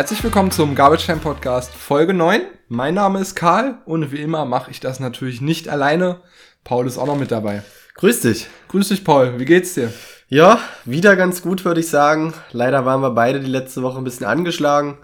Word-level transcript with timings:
Herzlich 0.00 0.24
willkommen 0.24 0.50
zum 0.50 0.74
Garbage 0.74 1.04
Time 1.04 1.18
Podcast 1.18 1.74
Folge 1.74 2.14
9. 2.14 2.40
Mein 2.68 2.94
Name 2.94 3.20
ist 3.20 3.34
Karl 3.34 3.82
und 3.84 4.12
wie 4.12 4.22
immer 4.22 4.46
mache 4.46 4.70
ich 4.70 4.80
das 4.80 4.98
natürlich 4.98 5.42
nicht 5.42 5.68
alleine. 5.68 6.22
Paul 6.64 6.86
ist 6.86 6.96
auch 6.96 7.04
noch 7.04 7.18
mit 7.18 7.30
dabei. 7.30 7.62
Grüß 7.96 8.20
dich. 8.20 8.46
Grüß 8.68 8.88
dich, 8.88 9.04
Paul. 9.04 9.38
Wie 9.38 9.44
geht's 9.44 9.74
dir? 9.74 9.92
Ja, 10.30 10.58
wieder 10.86 11.16
ganz 11.16 11.42
gut, 11.42 11.66
würde 11.66 11.80
ich 11.80 11.90
sagen. 11.90 12.32
Leider 12.50 12.86
waren 12.86 13.02
wir 13.02 13.10
beide 13.10 13.40
die 13.40 13.50
letzte 13.50 13.82
Woche 13.82 13.98
ein 13.98 14.04
bisschen 14.04 14.24
angeschlagen. 14.24 14.96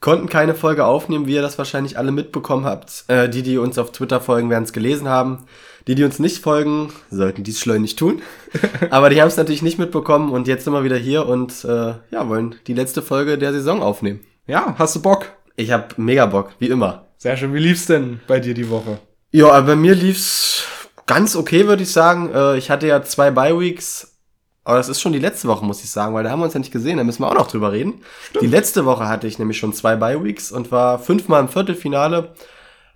Konnten 0.00 0.30
keine 0.30 0.54
Folge 0.54 0.86
aufnehmen, 0.86 1.26
wie 1.26 1.34
ihr 1.34 1.42
das 1.42 1.58
wahrscheinlich 1.58 1.98
alle 1.98 2.10
mitbekommen 2.10 2.64
habt. 2.64 3.04
Äh, 3.08 3.28
die, 3.28 3.42
die 3.42 3.58
uns 3.58 3.76
auf 3.76 3.92
Twitter 3.92 4.22
folgen, 4.22 4.48
werden 4.48 4.64
es 4.64 4.72
gelesen 4.72 5.10
haben. 5.10 5.44
Die, 5.86 5.94
die 5.94 6.04
uns 6.04 6.18
nicht 6.18 6.42
folgen, 6.42 6.94
sollten 7.10 7.44
dies 7.44 7.60
schleunig 7.60 7.96
tun. 7.96 8.22
Aber 8.90 9.10
die 9.10 9.20
haben 9.20 9.28
es 9.28 9.36
natürlich 9.36 9.60
nicht 9.60 9.78
mitbekommen 9.78 10.32
und 10.32 10.48
jetzt 10.48 10.64
sind 10.64 10.72
wir 10.72 10.84
wieder 10.84 10.96
hier 10.96 11.26
und 11.26 11.62
äh, 11.66 11.92
ja, 12.10 12.26
wollen 12.26 12.54
die 12.66 12.74
letzte 12.74 13.02
Folge 13.02 13.36
der 13.36 13.52
Saison 13.52 13.82
aufnehmen. 13.82 14.20
Ja, 14.46 14.74
hast 14.78 14.96
du 14.96 15.02
Bock? 15.02 15.26
Ich 15.56 15.70
hab 15.70 15.98
mega 15.98 16.26
Bock, 16.26 16.50
wie 16.58 16.68
immer. 16.68 17.06
Sehr 17.18 17.36
schön. 17.36 17.52
Wie 17.54 17.58
lief's 17.58 17.86
denn 17.86 18.20
bei 18.26 18.40
dir 18.40 18.54
die 18.54 18.70
Woche? 18.70 18.98
Ja, 19.30 19.60
bei 19.60 19.76
mir 19.76 19.94
lief's 19.94 20.64
ganz 21.06 21.36
okay, 21.36 21.66
würde 21.66 21.82
ich 21.82 21.92
sagen. 21.92 22.32
Äh, 22.34 22.56
ich 22.56 22.70
hatte 22.70 22.86
ja 22.86 23.02
zwei 23.02 23.30
Bye-Weeks, 23.30 24.16
aber 24.64 24.78
das 24.78 24.88
ist 24.88 25.00
schon 25.00 25.12
die 25.12 25.18
letzte 25.18 25.48
Woche, 25.48 25.64
muss 25.64 25.84
ich 25.84 25.90
sagen, 25.90 26.14
weil 26.14 26.24
da 26.24 26.30
haben 26.30 26.40
wir 26.40 26.44
uns 26.44 26.54
ja 26.54 26.60
nicht 26.60 26.72
gesehen, 26.72 26.96
da 26.96 27.04
müssen 27.04 27.22
wir 27.22 27.28
auch 27.28 27.34
noch 27.34 27.48
drüber 27.48 27.72
reden. 27.72 28.02
Stimmt. 28.28 28.42
Die 28.42 28.48
letzte 28.48 28.84
Woche 28.86 29.08
hatte 29.08 29.26
ich 29.26 29.38
nämlich 29.38 29.58
schon 29.58 29.72
zwei 29.72 29.96
Bye-Weeks 29.96 30.52
und 30.52 30.72
war 30.72 30.98
fünfmal 30.98 31.40
im 31.40 31.48
Viertelfinale. 31.48 32.34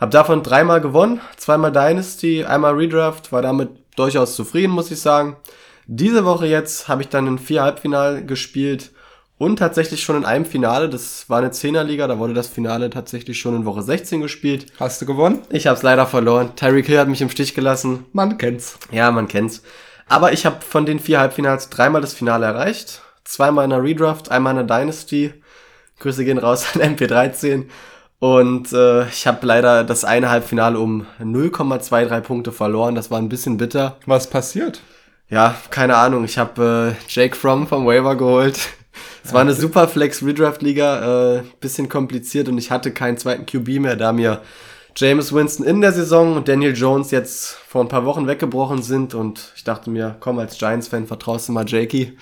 Hab 0.01 0.11
davon 0.11 0.43
dreimal 0.43 0.81
gewonnen, 0.81 1.21
zweimal 1.37 1.73
Dynasty, 1.73 2.45
einmal 2.45 2.75
Redraft, 2.75 3.33
war 3.33 3.43
damit 3.43 3.71
durchaus 3.97 4.35
zufrieden, 4.35 4.73
muss 4.73 4.91
ich 4.91 5.01
sagen. 5.01 5.37
Diese 5.87 6.25
Woche 6.25 6.47
jetzt 6.47 6.89
habe 6.89 7.03
ich 7.03 7.09
dann 7.09 7.27
in 7.27 7.39
vier 7.39 7.63
Halbfinale 7.63 8.25
gespielt 8.25 8.91
und 9.39 9.59
tatsächlich 9.59 10.03
schon 10.03 10.17
in 10.17 10.25
einem 10.25 10.45
Finale. 10.45 10.89
Das 10.89 11.29
war 11.29 11.39
eine 11.39 11.51
Zehnerliga, 11.51 12.07
da 12.07 12.19
wurde 12.19 12.35
das 12.35 12.49
Finale 12.49 12.91
tatsächlich 12.91 13.39
schon 13.39 13.57
in 13.57 13.65
Woche 13.65 13.83
16 13.83 14.21
gespielt. 14.21 14.67
Hast 14.79 15.03
du 15.03 15.07
gewonnen? 15.07 15.43
Ich 15.51 15.67
habe 15.67 15.77
es 15.77 15.83
leider 15.83 16.07
verloren. 16.07 16.55
Tyreek 16.57 16.87
Hill 16.87 16.99
hat 16.99 17.09
mich 17.09 17.23
im 17.23 17.31
Stich 17.31 17.55
gelassen. 17.55 18.07
Man 18.13 18.39
kennt's. 18.39 18.79
Ja, 18.91 19.11
man 19.11 19.29
kennt's. 19.29 19.63
Aber 20.07 20.33
ich 20.33 20.47
habe 20.47 20.61
von 20.61 20.87
den 20.87 21.01
vier 21.01 21.21
Halbfinals 21.21 21.71
dreimal 21.71 22.01
das 22.01 22.15
Finale 22.15 22.47
erreicht. 22.47 23.03
Zweimal 23.25 23.65
in 23.65 23.71
der 23.71 23.83
Redraft, 23.83 24.31
einmal 24.31 24.57
in 24.57 24.67
der 24.67 24.79
Dynasty. 24.79 25.33
Grüße 25.99 26.25
gehen 26.25 26.39
raus 26.39 26.67
an 26.75 26.97
MP13. 26.97 27.65
Und 28.19 28.73
äh, 28.73 29.07
ich 29.09 29.27
habe 29.27 29.47
leider 29.47 29.85
das 29.85 30.05
eine 30.05 30.31
Halbfinale 30.31 30.79
um 30.79 31.07
0,23 31.21 32.21
Punkte 32.21 32.53
verloren. 32.53 32.95
Das 32.95 33.11
war 33.11 33.19
ein 33.19 33.29
bisschen 33.29 33.57
bitter. 33.57 33.97
Was 34.07 34.29
passiert? 34.29 34.81
Ja, 35.29 35.55
keine 35.71 35.97
Ahnung. 35.97 36.25
Ich 36.25 36.39
habe 36.39 36.97
äh, 36.97 37.05
Jake 37.09 37.37
Fromm 37.37 37.67
vom 37.67 37.87
Waiver 37.87 38.17
geholt. 38.17 38.59
Es 39.25 39.33
war 39.33 39.41
eine 39.41 39.55
Superflex 39.55 40.23
Redraft 40.23 40.63
Liga, 40.63 41.37
äh, 41.37 41.43
bisschen 41.61 41.89
kompliziert 41.89 42.49
und 42.49 42.59
ich 42.59 42.71
hatte 42.71 42.93
keinen 42.93 43.17
zweiten 43.17 43.47
QB 43.47 43.81
mehr, 43.81 43.97
da 43.97 44.13
mir 44.13 44.43
James 44.97 45.33
Winston 45.33 45.67
in 45.67 45.81
der 45.81 45.93
Saison 45.93 46.37
und 46.37 46.47
Daniel 46.47 46.75
Jones 46.75 47.11
jetzt 47.11 47.57
vor 47.69 47.83
ein 47.83 47.89
paar 47.89 48.05
Wochen 48.05 48.29
weggebrochen 48.29 48.83
sind 48.83 49.15
und 49.15 49.53
ich 49.57 49.65
dachte 49.65 49.91
mir, 49.91 50.17
komm, 50.21 50.39
als 50.39 50.59
Giants-Fan 50.59 51.07
vertraust 51.07 51.49
du 51.49 51.53
mal 51.53 51.69
Jakey. 51.69 52.17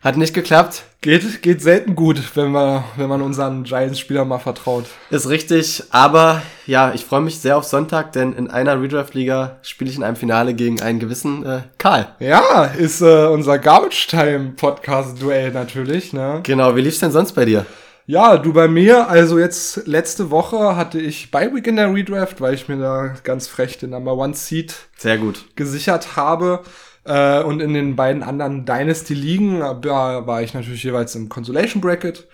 Hat 0.00 0.16
nicht 0.16 0.32
geklappt. 0.32 0.84
Geht, 1.00 1.42
geht 1.42 1.60
selten 1.60 1.96
gut, 1.96 2.36
wenn 2.36 2.52
man, 2.52 2.84
wenn 2.96 3.08
man 3.08 3.20
unseren 3.20 3.64
Giants-Spieler 3.64 4.24
mal 4.24 4.38
vertraut. 4.38 4.84
Ist 5.10 5.28
richtig, 5.28 5.82
aber 5.90 6.42
ja, 6.66 6.92
ich 6.94 7.04
freue 7.04 7.20
mich 7.20 7.40
sehr 7.40 7.56
auf 7.56 7.64
Sonntag, 7.64 8.12
denn 8.12 8.32
in 8.32 8.48
einer 8.48 8.80
Redraft-Liga 8.80 9.58
spiele 9.62 9.90
ich 9.90 9.96
in 9.96 10.04
einem 10.04 10.16
Finale 10.16 10.54
gegen 10.54 10.80
einen 10.80 11.00
gewissen 11.00 11.44
äh, 11.44 11.62
Karl. 11.78 12.08
Ja, 12.20 12.64
ist 12.64 13.00
äh, 13.00 13.26
unser 13.26 13.58
Garbage-Time-Podcast-Duell 13.58 15.50
natürlich. 15.50 16.12
Ne? 16.12 16.40
Genau, 16.44 16.76
wie 16.76 16.82
lief's 16.82 17.00
denn 17.00 17.10
sonst 17.10 17.32
bei 17.32 17.44
dir? 17.44 17.66
Ja, 18.06 18.38
du 18.38 18.52
bei 18.52 18.68
mir, 18.68 19.08
also 19.08 19.38
jetzt 19.38 19.86
letzte 19.86 20.30
Woche 20.30 20.76
hatte 20.76 20.98
ich 21.00 21.30
bei 21.30 21.52
Week 21.52 21.66
in 21.66 21.76
der 21.76 21.92
Redraft, 21.92 22.40
weil 22.40 22.54
ich 22.54 22.66
mir 22.66 22.78
da 22.78 23.14
ganz 23.22 23.48
frech 23.48 23.78
den 23.78 23.90
Number 23.90 24.16
One 24.16 24.34
Seed 24.34 24.74
sehr 24.96 25.18
gut 25.18 25.44
gesichert 25.56 26.16
habe. 26.16 26.62
Äh, 27.08 27.42
und 27.42 27.60
in 27.60 27.72
den 27.72 27.96
beiden 27.96 28.22
anderen 28.22 28.66
Dynasty-Ligen 28.66 29.60
da 29.80 30.26
war 30.26 30.42
ich 30.42 30.52
natürlich 30.52 30.84
jeweils 30.84 31.14
im 31.14 31.30
Consolation 31.30 31.80
Bracket. 31.80 32.28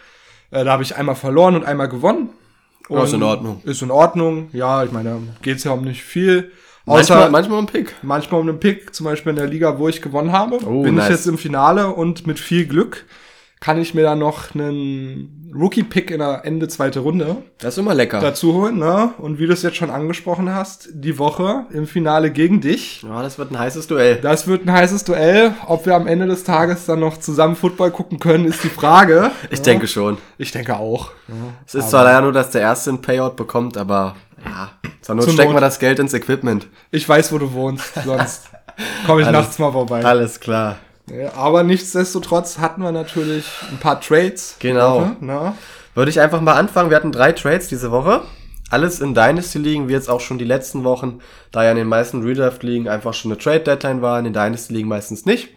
Äh, 0.51 0.65
da 0.65 0.73
habe 0.73 0.83
ich 0.83 0.97
einmal 0.97 1.15
verloren 1.15 1.55
und 1.55 1.65
einmal 1.65 1.89
gewonnen. 1.89 2.31
Und 2.89 3.05
ist 3.05 3.13
in 3.13 3.23
Ordnung. 3.23 3.63
Ist 3.65 3.83
in 3.83 3.93
Ordnung. 3.93 4.49
Ja, 4.53 4.83
ich 4.83 4.91
meine, 4.91 5.11
da 5.11 5.19
geht's 5.43 5.63
ja 5.63 5.71
um 5.71 5.83
nicht 5.83 6.03
viel. 6.03 6.51
Außer 6.87 7.15
manchmal, 7.15 7.31
manchmal 7.31 7.59
um 7.61 7.67
Pick. 7.67 7.95
Manchmal 8.03 8.41
um 8.41 8.49
einen 8.49 8.61
Pick, 8.61 8.95
zum 8.95 9.05
Beispiel 9.05 9.31
in 9.31 9.37
der 9.37 9.47
Liga, 9.47 9.79
wo 9.79 9.89
ich 9.89 10.03
gewonnen 10.03 10.33
habe. 10.33 10.59
Oh, 10.67 10.83
bin 10.83 10.97
nice. 10.97 11.05
ich 11.05 11.11
jetzt 11.13 11.27
im 11.27 11.39
Finale 11.39 11.89
und 11.89 12.27
mit 12.27 12.39
viel 12.39 12.67
Glück 12.67 13.07
kann 13.65 13.81
ich 13.81 13.95
mir 13.95 14.03
dann 14.03 14.19
noch 14.19 14.55
einen 14.55 15.51
Rookie-Pick 15.55 16.11
in 16.11 16.19
der 16.19 16.45
Ende 16.45 16.69
zweite 16.69 17.01
Runde. 17.01 17.37
Das 17.59 17.75
ist 17.75 17.79
immer 17.79 17.95
lecker. 17.95 18.21
Dazu 18.21 18.53
holen, 18.53 18.79
ne? 18.79 19.15
Und 19.17 19.39
wie 19.39 19.47
du 19.47 19.55
es 19.55 19.63
jetzt 19.63 19.79
schon 19.79 19.89
angesprochen 19.89 20.55
hast, 20.55 20.91
die 20.93 21.19
Woche 21.19 21.65
im 21.71 21.87
Finale 21.87 22.31
gegen 22.31 22.61
dich. 22.61 23.03
Ja, 23.03 23.23
das 23.23 23.39
wird 23.39 23.53
ein 23.53 23.59
heißes 23.59 23.87
Duell. 23.87 24.17
Das 24.17 24.47
wird 24.47 24.67
ein 24.67 24.73
heißes 24.73 25.05
Duell. 25.05 25.55
Ob 25.67 25.87
wir 25.87 25.95
am 25.95 26.07
Ende 26.07 26.27
des 26.27 26.45
Tages 26.45 26.85
dann 26.85 27.01
noch 27.01 27.17
zusammen 27.17 27.57
Football 27.57 27.91
gucken 27.91 28.19
können, 28.19 28.45
ist 28.45 28.63
die 28.65 28.69
Frage. 28.69 29.31
ich 29.49 29.61
ja. 29.61 29.65
denke 29.65 29.89
schon. 29.89 30.19
Ich 30.37 30.53
denke 30.53 30.77
auch. 30.77 31.13
Ja. 31.29 31.35
Es 31.67 31.75
ist 31.75 31.89
zwar 31.89 32.05
leider 32.05 32.21
nur, 32.21 32.33
dass 32.33 32.51
der 32.51 32.61
Erste 32.61 32.91
ein 32.91 33.01
Payout 33.01 33.35
bekommt, 33.35 33.79
aber 33.79 34.15
ja, 34.45 34.73
zur 35.01 35.15
Not 35.15 35.31
stecken 35.31 35.55
wir 35.55 35.63
das 35.63 35.79
Geld 35.79 35.99
ins 35.99 36.13
Equipment. 36.13 36.67
Ich 36.91 37.09
weiß, 37.09 37.33
wo 37.33 37.39
du 37.39 37.51
wohnst, 37.55 37.95
sonst 38.05 38.43
komme 39.07 39.23
ich 39.23 39.31
nachts 39.31 39.59
mal 39.59 39.73
vorbei. 39.73 40.05
Alles 40.05 40.39
klar. 40.39 40.77
Aber 41.37 41.63
nichtsdestotrotz 41.63 42.59
hatten 42.59 42.83
wir 42.83 42.93
natürlich 42.93 43.45
ein 43.71 43.79
paar 43.79 44.01
Trades. 44.01 44.57
Genau. 44.59 45.17
Ne? 45.21 45.55
Würde 45.95 46.11
ich 46.11 46.21
einfach 46.21 46.41
mal 46.41 46.55
anfangen. 46.55 46.91
Wir 46.91 46.97
hatten 46.97 47.13
drei 47.13 47.33
Trades 47.33 47.69
diese 47.69 47.91
Woche. 47.91 48.23
Alles 48.71 49.01
in 49.01 49.15
Dynasty 49.15 49.59
liegen, 49.59 49.89
wie 49.89 49.93
jetzt 49.93 50.09
auch 50.09 50.21
schon 50.21 50.39
die 50.39 50.45
letzten 50.45 50.85
Wochen, 50.85 51.21
da 51.53 51.63
ja 51.63 51.71
in 51.71 51.77
den 51.77 51.87
meisten 51.87 52.23
Redraft 52.23 52.63
ligen 52.63 52.89
einfach 52.89 53.13
schon 53.13 53.31
eine 53.31 53.39
Trade 53.39 53.61
Deadline 53.61 54.03
war, 54.03 54.19
in 54.19 54.25
den 54.25 54.33
Dynasty 54.33 54.73
liegen 54.73 54.89
meistens 54.89 55.27
nicht. 55.27 55.51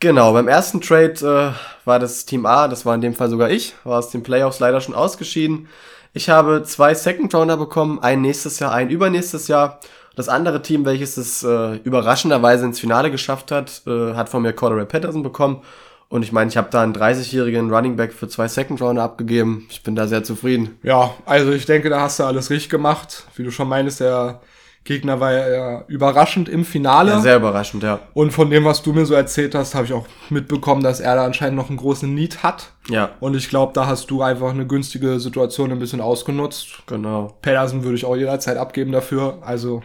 Genau, 0.00 0.32
beim 0.32 0.48
ersten 0.48 0.80
Trade 0.80 1.54
äh, 1.54 1.86
war 1.86 1.98
das 1.98 2.26
Team 2.26 2.44
A, 2.44 2.68
das 2.68 2.84
war 2.84 2.94
in 2.94 3.00
dem 3.00 3.14
Fall 3.14 3.30
sogar 3.30 3.50
ich, 3.50 3.74
war 3.84 3.98
aus 3.98 4.10
den 4.10 4.24
Playoffs 4.24 4.58
leider 4.58 4.80
schon 4.80 4.94
ausgeschieden. 4.94 5.68
Ich 6.12 6.28
habe 6.28 6.64
zwei 6.64 6.94
Second 6.94 7.34
Rounder 7.34 7.56
bekommen, 7.56 8.00
ein 8.00 8.20
nächstes 8.20 8.58
Jahr, 8.58 8.72
ein 8.72 8.90
übernächstes 8.90 9.48
Jahr 9.48 9.80
das 10.16 10.28
andere 10.28 10.62
Team, 10.62 10.84
welches 10.84 11.16
es 11.16 11.42
äh, 11.42 11.76
überraschenderweise 11.76 12.64
ins 12.64 12.80
Finale 12.80 13.10
geschafft 13.10 13.50
hat, 13.50 13.82
äh, 13.86 14.14
hat 14.14 14.28
von 14.28 14.42
mir 14.42 14.52
Cordero 14.52 14.84
Patterson 14.84 15.22
bekommen. 15.22 15.62
Und 16.08 16.22
ich 16.22 16.32
meine, 16.32 16.48
ich 16.48 16.56
habe 16.56 16.68
da 16.70 16.82
einen 16.82 16.94
30-jährigen 16.94 17.72
Running 17.72 17.96
Back 17.96 18.12
für 18.12 18.28
zwei 18.28 18.46
Second 18.46 18.80
Rounder 18.80 19.02
abgegeben. 19.02 19.66
Ich 19.70 19.82
bin 19.82 19.96
da 19.96 20.06
sehr 20.06 20.22
zufrieden. 20.22 20.78
Ja, 20.82 21.10
also 21.26 21.52
ich 21.52 21.66
denke, 21.66 21.88
da 21.88 22.02
hast 22.02 22.20
du 22.20 22.24
alles 22.24 22.50
richtig 22.50 22.70
gemacht. 22.70 23.26
Wie 23.34 23.42
du 23.42 23.50
schon 23.50 23.68
meinst, 23.68 24.00
der 24.00 24.40
Gegner 24.84 25.18
war 25.18 25.32
ja 25.32 25.84
überraschend 25.88 26.48
im 26.48 26.64
Finale. 26.64 27.12
Ja, 27.12 27.20
sehr 27.20 27.36
überraschend, 27.36 27.82
ja. 27.82 28.00
Und 28.12 28.32
von 28.32 28.50
dem, 28.50 28.66
was 28.66 28.82
du 28.82 28.92
mir 28.92 29.06
so 29.06 29.14
erzählt 29.14 29.54
hast, 29.54 29.74
habe 29.74 29.86
ich 29.86 29.94
auch 29.94 30.06
mitbekommen, 30.28 30.82
dass 30.82 31.00
er 31.00 31.16
da 31.16 31.24
anscheinend 31.24 31.56
noch 31.56 31.70
einen 31.70 31.78
großen 31.78 32.12
Need 32.14 32.42
hat. 32.42 32.72
Ja. 32.90 33.10
Und 33.18 33.34
ich 33.34 33.48
glaube, 33.48 33.72
da 33.72 33.86
hast 33.86 34.10
du 34.10 34.20
einfach 34.20 34.50
eine 34.50 34.66
günstige 34.66 35.18
Situation 35.20 35.72
ein 35.72 35.78
bisschen 35.78 36.02
ausgenutzt. 36.02 36.82
Genau. 36.86 37.34
Patterson 37.40 37.82
würde 37.82 37.96
ich 37.96 38.04
auch 38.04 38.14
jederzeit 38.14 38.58
abgeben 38.58 38.92
dafür. 38.92 39.38
Also 39.40 39.82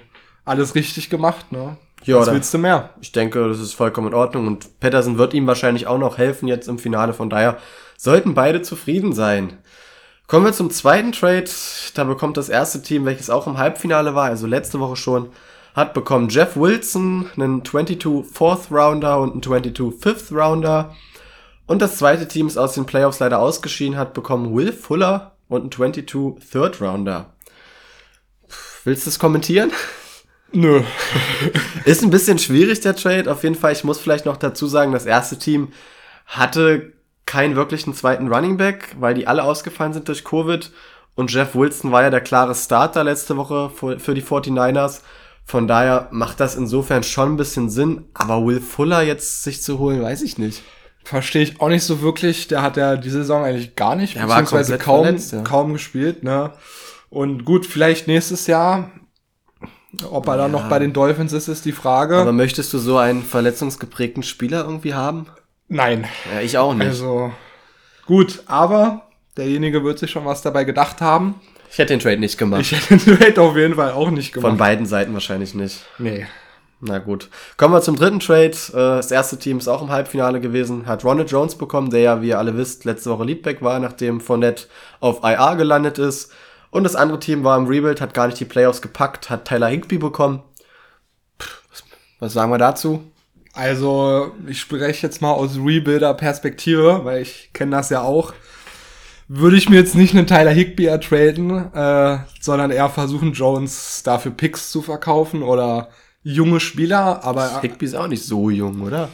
alles 0.50 0.76
richtig 0.76 1.10
gemacht, 1.10 1.52
ne? 1.52 1.78
Ja, 2.04 2.18
Was 2.20 2.32
willst 2.32 2.54
du 2.54 2.58
mehr? 2.58 2.92
Ich 3.02 3.12
denke, 3.12 3.48
das 3.48 3.60
ist 3.60 3.74
vollkommen 3.74 4.08
in 4.08 4.14
Ordnung 4.14 4.48
und 4.48 4.80
Patterson 4.80 5.18
wird 5.18 5.34
ihm 5.34 5.48
wahrscheinlich 5.48 5.86
auch 5.86 5.98
noch 5.98 6.18
helfen 6.18 6.48
jetzt 6.48 6.68
im 6.68 6.80
Finale. 6.80 7.14
Von 7.14 7.30
daher 7.30 7.58
sollten 7.98 8.34
beide 8.34 8.62
zufrieden 8.62 9.14
sein. 9.14 9.58
Kommen 10.28 10.46
wir 10.46 10.54
zum 10.54 10.70
zweiten 10.70 11.12
Trade. 11.12 11.50
Da 11.96 12.04
bekommt 12.06 12.38
das 12.38 12.50
erste 12.50 12.82
Team, 12.82 13.06
welches 13.06 13.30
auch 13.30 13.48
im 13.48 13.58
Halbfinale 13.58 14.16
war, 14.16 14.26
also 14.26 14.48
letzte 14.48 14.80
Woche 14.80 14.96
schon, 14.96 15.30
hat 15.76 15.94
bekommen 15.94 16.30
Jeff 16.30 16.56
Wilson, 16.56 17.30
einen 17.36 17.66
22 17.66 18.26
Fourth 18.32 18.72
Rounder 18.72 19.20
und 19.20 19.34
einen 19.34 19.44
22 19.44 20.00
Fifth 20.00 20.32
Rounder. 20.32 20.96
Und 21.68 21.82
das 21.82 21.98
zweite 21.98 22.28
Team 22.28 22.48
ist 22.48 22.58
aus 22.58 22.74
den 22.74 22.86
Playoffs 22.86 23.20
leider 23.20 23.40
ausgeschieden, 23.40 23.98
hat 23.98 24.14
bekommen 24.14 24.56
Will 24.56 24.72
Fuller 24.72 25.34
und 25.50 25.62
einen 25.62 25.72
22 25.72 26.50
Third 26.52 26.82
Rounder. 26.82 27.34
Willst 28.86 29.06
du 29.06 29.10
es 29.10 29.20
kommentieren? 29.20 29.72
Nö. 30.52 30.82
ist 31.86 32.04
ein 32.04 32.10
bisschen 32.10 32.40
schwierig, 32.40 32.80
der 32.82 32.96
Trade. 32.96 33.32
Auf 33.32 33.44
jeden 33.44 33.56
Fall, 33.56 33.72
ich 33.72 33.84
muss 33.84 34.00
vielleicht 34.00 34.26
noch 34.26 34.38
dazu 34.38 34.68
sagen, 34.68 34.92
das 34.92 35.06
erste 35.06 35.38
Team 35.38 35.70
hatte 36.26 36.94
keinen 37.26 37.56
wirklichen 37.56 37.94
zweiten 37.94 38.32
Running 38.34 38.58
Back, 38.58 38.96
weil 39.00 39.14
die 39.14 39.28
alle 39.28 39.44
ausgefallen 39.44 39.94
sind 39.94 40.08
durch 40.08 40.24
Covid. 40.24 40.72
Und 41.16 41.32
Jeff 41.32 41.54
Wilson 41.54 41.92
war 41.92 42.04
ja 42.04 42.10
der 42.10 42.22
klare 42.22 42.56
Starter 42.56 43.04
letzte 43.04 43.38
Woche 43.38 43.70
für 43.70 44.16
die 44.16 44.24
49ers. 44.24 45.02
Von 45.46 45.68
daher 45.68 46.08
macht 46.12 46.40
das 46.40 46.56
insofern 46.56 47.04
schon 47.04 47.34
ein 47.34 47.38
bisschen 47.38 47.70
Sinn. 47.70 48.06
Aber 48.14 48.46
Will 48.46 48.62
Fuller 48.62 49.02
jetzt 49.02 49.44
sich 49.44 49.62
zu 49.62 49.80
holen, 49.80 50.02
weiß 50.02 50.22
ich 50.22 50.38
nicht. 50.38 50.64
Verstehe 51.04 51.42
ich 51.42 51.60
auch 51.60 51.70
nicht 51.70 51.84
so 51.84 52.02
wirklich. 52.02 52.48
Der 52.48 52.62
hat 52.62 52.78
ja 52.78 52.96
die 52.96 53.10
Saison 53.10 53.44
eigentlich 53.44 53.76
gar 53.76 53.96
nicht, 53.96 54.16
er 54.16 54.28
beziehungsweise 54.28 54.78
kaum, 54.78 55.06
verletzt, 55.06 55.32
ja. 55.34 55.42
kaum 55.42 55.74
gespielt. 55.74 56.24
Ne? 56.24 56.52
Und 57.10 57.46
gut, 57.46 57.66
vielleicht 57.66 58.08
nächstes 58.08 58.46
Jahr 58.48 58.92
ob 60.10 60.28
er 60.28 60.36
ja. 60.36 60.44
dann 60.44 60.52
noch 60.52 60.70
bei 60.70 60.80
den 60.80 60.94
Dolphins 60.94 61.34
ist, 61.34 61.48
ist 61.48 61.66
die 61.66 61.72
Frage. 61.72 62.18
Aber 62.18 62.32
möchtest 62.32 62.74
du 62.74 62.78
so 62.78 62.98
einen 62.98 63.24
verletzungsgeprägten 63.24 64.24
Spieler 64.24 64.64
irgendwie 64.64 64.94
haben? 64.94 65.28
Nein. 65.68 66.08
Ja, 66.34 66.42
ich 66.42 66.58
auch 66.58 66.74
nicht. 66.74 66.88
Also, 66.88 67.32
gut, 68.06 68.44
aber 68.48 69.10
Derjenige 69.40 69.86
wird 69.86 70.00
sich 70.00 70.12
schon 70.12 70.26
was 70.26 70.42
dabei 70.42 70.66
gedacht 70.66 71.00
haben. 71.00 71.36
Ich 71.72 71.78
hätte 71.78 71.94
den 71.94 72.02
Trade 72.02 72.18
nicht 72.18 72.38
gemacht. 72.38 72.62
Ich 72.62 72.72
hätte 72.74 72.98
den 72.98 73.18
Trade 73.18 73.42
auf 73.42 73.56
jeden 73.56 73.76
Fall 73.76 73.92
auch 73.92 74.12
nicht 74.12 74.34
gemacht. 74.34 74.50
Von 74.50 74.58
beiden 74.58 74.86
Seiten 74.86 75.14
wahrscheinlich 75.14 75.54
nicht. 75.54 75.86
Nee. 75.98 76.28
Na 76.82 77.00
gut. 77.00 77.30
Kommen 77.56 77.74
wir 77.74 77.82
zum 77.82 77.96
dritten 77.96 78.20
Trade. 78.20 78.52
Äh, 78.70 78.98
das 78.98 79.12
erste 79.12 79.38
Team 79.38 79.58
ist 79.58 79.70
auch 79.70 79.82
im 79.82 79.92
Halbfinale 79.92 80.42
gewesen. 80.42 80.88
Hat 80.88 81.06
Ronald 81.06 81.32
Jones 81.32 81.56
bekommen, 81.56 81.90
der 81.90 82.02
ja, 82.02 82.22
wie 82.22 82.30
ihr 82.30 82.38
alle 82.38 82.58
wisst, 82.58 82.84
letzte 82.84 83.12
Woche 83.12 83.24
Leadback 83.24 83.62
war, 83.62 83.80
nachdem 83.80 84.20
Fournette 84.20 84.66
auf 85.00 85.24
IR 85.24 85.56
gelandet 85.56 86.00
ist. 86.00 86.34
Und 86.72 86.84
das 86.84 86.96
andere 86.96 87.20
Team 87.20 87.44
war 87.44 87.58
im 87.58 87.68
Rebuild, 87.68 88.02
hat 88.02 88.14
gar 88.14 88.28
nicht 88.28 88.40
die 88.40 88.46
Playoffs 88.46 88.82
gepackt, 88.82 89.30
hat 89.30 89.46
Tyler 89.46 89.68
Higby 89.68 89.98
bekommen. 89.98 90.44
Was 92.20 92.34
sagen 92.34 92.52
wir 92.52 92.58
dazu? 92.58 93.04
Also, 93.54 94.34
ich 94.48 94.60
spreche 94.60 95.08
jetzt 95.08 95.22
mal 95.22 95.32
aus 95.32 95.58
Rebuilder-Perspektive, 95.58 97.02
weil 97.04 97.22
ich 97.22 97.50
kenne 97.54 97.72
das 97.72 97.90
ja 97.90 98.02
auch. 98.02 98.34
Würde 99.28 99.58
ich 99.58 99.70
mir 99.70 99.78
jetzt 99.78 99.96
nicht 99.96 100.16
einen 100.16 100.28
Tyler 100.28 100.52
Higby 100.52 100.86
ertraden, 100.86 101.74
äh, 101.74 102.20
sondern 102.40 102.72
eher 102.72 102.90
versuchen, 102.90 103.34
Jones 103.34 104.04
dafür 104.04 104.32
Picks 104.32 104.72
zu 104.72 104.82
verkaufen 104.82 105.44
oder 105.44 105.90
junge 106.24 106.60
Spieler, 106.60 107.24
aber. 107.24 107.62
Higby 107.62 107.86
ist 107.86 107.96
auch 107.96 108.08
nicht 108.08 108.24
so 108.24 108.50
jung, 108.50 108.82
oder? 108.82 109.10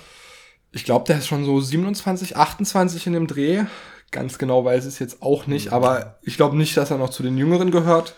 Ich 0.71 0.83
glaube, 0.83 1.05
der 1.05 1.19
ist 1.19 1.27
schon 1.27 1.45
so 1.45 1.59
27, 1.59 2.35
28 2.35 3.07
in 3.07 3.13
dem 3.13 3.27
Dreh. 3.27 3.63
Ganz 4.11 4.37
genau 4.37 4.63
weiß 4.63 4.83
ich 4.85 4.93
es 4.93 4.99
jetzt 4.99 5.21
auch 5.21 5.47
nicht, 5.47 5.73
aber 5.73 6.17
ich 6.21 6.37
glaube 6.37 6.55
nicht, 6.55 6.77
dass 6.77 6.91
er 6.91 6.97
noch 6.97 7.09
zu 7.09 7.23
den 7.23 7.37
Jüngeren 7.37 7.71
gehört. 7.71 8.15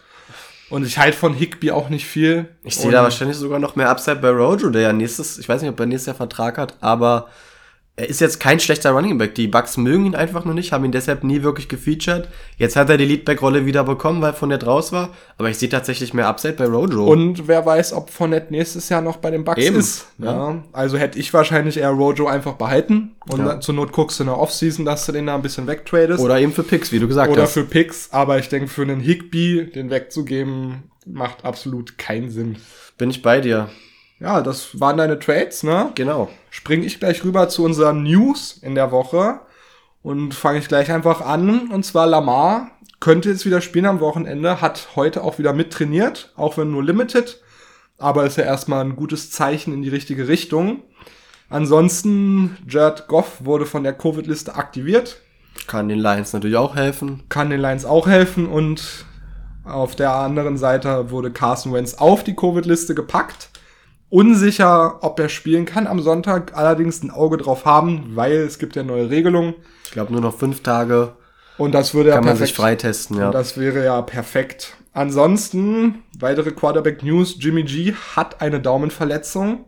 Und 0.69 0.85
ich 0.85 0.97
halte 0.97 1.17
von 1.17 1.33
Higby 1.33 1.71
auch 1.71 1.89
nicht 1.89 2.05
viel. 2.05 2.49
Ich 2.63 2.75
sehe 2.75 2.91
da 2.91 3.01
wahrscheinlich 3.03 3.37
sogar 3.37 3.57
noch 3.59 3.75
mehr 3.75 3.89
Upside 3.89 4.17
bei 4.17 4.29
Rojo, 4.29 4.69
der 4.69 4.81
ja 4.81 4.93
nächstes, 4.93 5.37
ich 5.37 5.47
weiß 5.47 5.61
nicht, 5.61 5.71
ob 5.71 5.79
er 5.79 5.85
nächstes 5.85 6.07
Jahr 6.07 6.15
Vertrag 6.15 6.57
hat, 6.57 6.75
aber 6.81 7.29
er 7.99 8.07
ist 8.07 8.21
jetzt 8.21 8.39
kein 8.39 8.59
schlechter 8.59 8.91
Running 8.91 9.17
Back. 9.17 9.33
Die 9.33 9.47
Bucks 9.47 9.75
mögen 9.75 10.05
ihn 10.05 10.13
einfach 10.13 10.45
nur 10.45 10.53
nicht, 10.53 10.71
haben 10.71 10.85
ihn 10.85 10.91
deshalb 10.91 11.23
nie 11.23 11.41
wirklich 11.41 11.67
gefeatured. 11.67 12.29
Jetzt 12.57 12.75
hat 12.75 12.91
er 12.91 12.97
die 12.97 13.05
Leadback-Rolle 13.05 13.65
wieder 13.65 13.83
bekommen, 13.83 14.21
weil 14.21 14.33
von 14.33 14.49
der 14.49 14.59
draus 14.59 14.91
war. 14.91 15.09
Aber 15.39 15.49
ich 15.49 15.57
sehe 15.57 15.67
tatsächlich 15.67 16.13
mehr 16.13 16.27
Upside 16.27 16.53
bei 16.53 16.65
Rojo. 16.65 17.07
Und 17.07 17.47
wer 17.47 17.65
weiß, 17.65 17.93
ob 17.93 18.11
Fournette 18.11 18.53
nächstes 18.53 18.89
Jahr 18.89 19.01
noch 19.01 19.17
bei 19.17 19.31
den 19.31 19.43
Bucks 19.43 19.63
Eben. 19.63 19.77
ist. 19.77 20.05
Ja. 20.19 20.31
ja. 20.31 20.63
Also 20.73 20.99
hätte 20.99 21.17
ich 21.17 21.33
wahrscheinlich 21.33 21.77
eher 21.77 21.89
Rojo 21.89 22.27
einfach 22.27 22.53
behalten. 22.53 23.15
Und 23.29 23.39
ja. 23.39 23.59
zur 23.59 23.73
Not 23.73 23.91
guckst 23.93 24.19
du 24.19 24.23
in 24.23 24.27
der 24.27 24.37
Offseason, 24.37 24.85
dass 24.85 25.07
du 25.07 25.11
den 25.11 25.25
da 25.25 25.33
ein 25.33 25.41
bisschen 25.41 25.65
wegtradest. 25.65 26.23
Oder 26.23 26.39
eben 26.39 26.53
für 26.53 26.63
Picks, 26.63 26.91
wie 26.91 26.99
du 26.99 27.07
gesagt 27.07 27.31
Oder 27.31 27.41
hast. 27.41 27.57
Oder 27.57 27.65
für 27.65 27.69
Picks. 27.69 28.09
Aber 28.11 28.37
ich 28.37 28.47
denke, 28.47 28.67
für 28.67 28.83
einen 28.83 28.99
Higby 28.99 29.71
den 29.73 29.89
wegzugeben, 29.89 30.83
macht 31.07 31.45
absolut 31.45 31.97
keinen 31.97 32.29
Sinn. 32.29 32.57
Bin 32.99 33.09
ich 33.09 33.23
bei 33.23 33.41
dir. 33.41 33.69
Ja, 34.19 34.41
das 34.41 34.79
waren 34.79 34.97
deine 34.97 35.19
Trades, 35.19 35.63
ne? 35.63 35.91
Genau. 35.95 36.29
Springe 36.49 36.85
ich 36.85 36.99
gleich 36.99 37.23
rüber 37.23 37.49
zu 37.49 37.63
unseren 37.63 38.03
News 38.03 38.57
in 38.61 38.73
der 38.73 38.91
Woche 38.91 39.41
und 40.01 40.33
fange 40.33 40.59
ich 40.59 40.67
gleich 40.67 40.91
einfach 40.91 41.21
an. 41.21 41.69
Und 41.69 41.85
zwar 41.85 42.07
Lamar 42.07 42.71
könnte 42.99 43.29
jetzt 43.29 43.45
wieder 43.45 43.61
spielen 43.61 43.85
am 43.85 43.99
Wochenende, 43.99 44.59
hat 44.59 44.89
heute 44.95 45.23
auch 45.23 45.37
wieder 45.37 45.53
mittrainiert, 45.53 46.33
auch 46.35 46.57
wenn 46.57 46.71
nur 46.71 46.83
limited, 46.83 47.41
aber 47.99 48.25
ist 48.25 48.37
ja 48.37 48.43
erstmal 48.43 48.83
ein 48.83 48.95
gutes 48.95 49.29
Zeichen 49.29 49.71
in 49.73 49.83
die 49.83 49.89
richtige 49.89 50.27
Richtung. 50.27 50.81
Ansonsten, 51.49 52.57
Jared 52.67 53.07
Goff 53.07 53.45
wurde 53.45 53.65
von 53.65 53.83
der 53.83 53.93
Covid-Liste 53.93 54.55
aktiviert. 54.55 55.17
Kann 55.67 55.89
den 55.89 55.99
Lions 55.99 56.33
natürlich 56.33 56.57
auch 56.57 56.75
helfen. 56.75 57.23
Kann 57.29 57.49
den 57.49 57.61
Lions 57.61 57.85
auch 57.85 58.07
helfen 58.07 58.47
und 58.47 59.05
auf 59.63 59.95
der 59.95 60.13
anderen 60.15 60.57
Seite 60.57 61.11
wurde 61.11 61.31
Carson 61.31 61.73
Wentz 61.73 61.93
auf 61.93 62.23
die 62.23 62.35
Covid-Liste 62.35 62.95
gepackt 62.95 63.49
unsicher, 64.09 65.03
ob 65.03 65.19
er 65.19 65.29
spielen 65.29 65.65
kann 65.65 65.87
am 65.87 65.99
Sonntag, 65.99 66.55
allerdings 66.55 67.03
ein 67.03 67.11
Auge 67.11 67.37
drauf 67.37 67.65
haben, 67.65 68.11
weil 68.15 68.33
es 68.33 68.59
gibt 68.59 68.75
ja 68.75 68.83
neue 68.83 69.09
Regelungen. 69.09 69.55
Ich 69.85 69.91
glaube 69.91 70.11
nur 70.11 70.21
noch 70.21 70.37
fünf 70.37 70.63
Tage. 70.63 71.13
Und 71.57 71.73
das 71.73 71.93
würde 71.93 72.11
kann 72.11 72.19
ja 72.19 72.21
perfekt, 72.21 72.39
man 72.39 72.47
sich 72.47 72.55
freitesten, 72.55 73.17
ja. 73.17 73.27
Und 73.27 73.33
das 73.33 73.57
wäre 73.57 73.83
ja 73.83 74.01
perfekt. 74.01 74.77
Ansonsten, 74.93 76.03
weitere 76.17 76.51
Quarterback 76.51 77.03
News, 77.03 77.35
Jimmy 77.39 77.63
G 77.63 77.93
hat 78.15 78.41
eine 78.41 78.59
Daumenverletzung. 78.59 79.65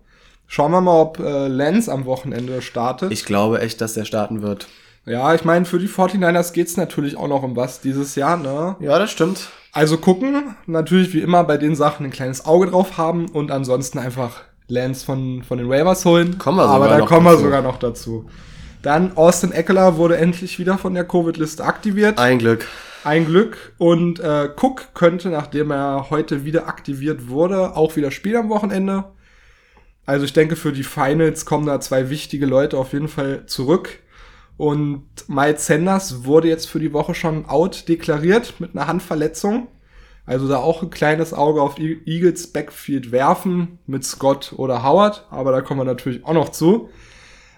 Schauen 0.48 0.72
wir 0.72 0.82
mal, 0.82 1.00
ob 1.00 1.20
äh, 1.20 1.48
Lance 1.48 1.92
am 1.92 2.06
Wochenende 2.06 2.62
startet. 2.62 3.12
Ich 3.12 3.26
glaube 3.26 3.62
echt, 3.62 3.82
dass 3.82 3.96
er 3.96 4.06
starten 4.06 4.42
wird. 4.42 4.68
Ja, 5.06 5.34
ich 5.34 5.44
meine, 5.46 5.66
für 5.66 5.80
die 5.80 5.88
49ers 5.88 6.54
geht's 6.54 6.78
natürlich 6.78 7.18
auch 7.18 7.28
noch 7.28 7.44
um 7.44 7.56
was 7.56 7.82
dieses 7.82 8.16
Jahr, 8.16 8.38
ne? 8.38 8.76
Ja, 8.80 8.98
das 8.98 9.12
stimmt. 9.12 9.50
Also 9.72 9.98
gucken, 9.98 10.56
natürlich 10.66 11.14
wie 11.14 11.22
immer 11.22 11.44
bei 11.44 11.58
den 11.58 11.76
Sachen 11.76 12.06
ein 12.06 12.12
kleines 12.12 12.46
Auge 12.46 12.68
drauf 12.68 12.98
haben 12.98 13.28
und 13.30 13.52
ansonsten 13.52 14.00
einfach 14.00 14.42
Lance 14.68 15.06
von, 15.06 15.44
von 15.44 15.58
den 15.58 15.70
Waivers 15.70 16.06
holen. 16.06 16.38
Kommen 16.38 16.58
wir 16.58 16.66
Aber 16.66 16.88
da 16.88 17.02
kommen 17.02 17.26
wir 17.26 17.38
sogar 17.38 17.62
noch 17.62 17.78
dazu. 17.78 18.30
Dann 18.82 19.16
Austin 19.18 19.52
Eckler 19.52 19.98
wurde 19.98 20.18
endlich 20.18 20.58
wieder 20.58 20.78
von 20.78 20.94
der 20.94 21.04
Covid-Liste 21.04 21.64
aktiviert. 21.64 22.18
Ein 22.18 22.40
Glück. 22.40 22.66
Ein 23.04 23.26
Glück. 23.26 23.74
Und 23.78 24.20
äh, 24.20 24.50
Cook 24.56 24.94
könnte, 24.94 25.30
nachdem 25.30 25.72
er 25.72 26.10
heute 26.10 26.46
wieder 26.46 26.68
aktiviert 26.68 27.28
wurde, 27.28 27.76
auch 27.76 27.96
wieder 27.96 28.12
spielen 28.12 28.38
am 28.38 28.50
Wochenende. 28.50 29.06
Also 30.06 30.26
ich 30.26 30.34
denke, 30.34 30.56
für 30.56 30.72
die 30.72 30.84
Finals 30.84 31.46
kommen 31.46 31.66
da 31.66 31.80
zwei 31.80 32.10
wichtige 32.10 32.46
Leute 32.46 32.78
auf 32.78 32.94
jeden 32.94 33.10
Fall 33.10 33.46
zurück. 33.46 34.00
Und 34.60 35.06
Miles 35.30 35.68
Sanders 35.68 36.26
wurde 36.26 36.50
jetzt 36.50 36.68
für 36.68 36.82
die 36.82 36.92
Woche 36.92 37.16
schon 37.16 37.46
out 37.46 37.88
deklariert 37.88 38.56
mit 38.60 38.76
einer 38.76 38.88
Handverletzung. 38.88 39.70
Also 40.26 40.50
da 40.50 40.58
auch 40.58 40.84
ein 40.84 40.90
kleines 40.90 41.34
Auge 41.34 41.62
auf 41.62 41.78
Eagles 41.80 42.48
Backfield 42.48 43.14
werfen 43.14 43.80
mit 43.88 44.04
Scott 44.04 44.54
oder 44.58 44.84
Howard, 44.84 45.26
aber 45.32 45.54
da 45.54 45.62
kommen 45.62 45.80
wir 45.80 45.86
natürlich 45.86 46.26
auch 46.26 46.34
noch 46.34 46.50
zu. 46.50 46.90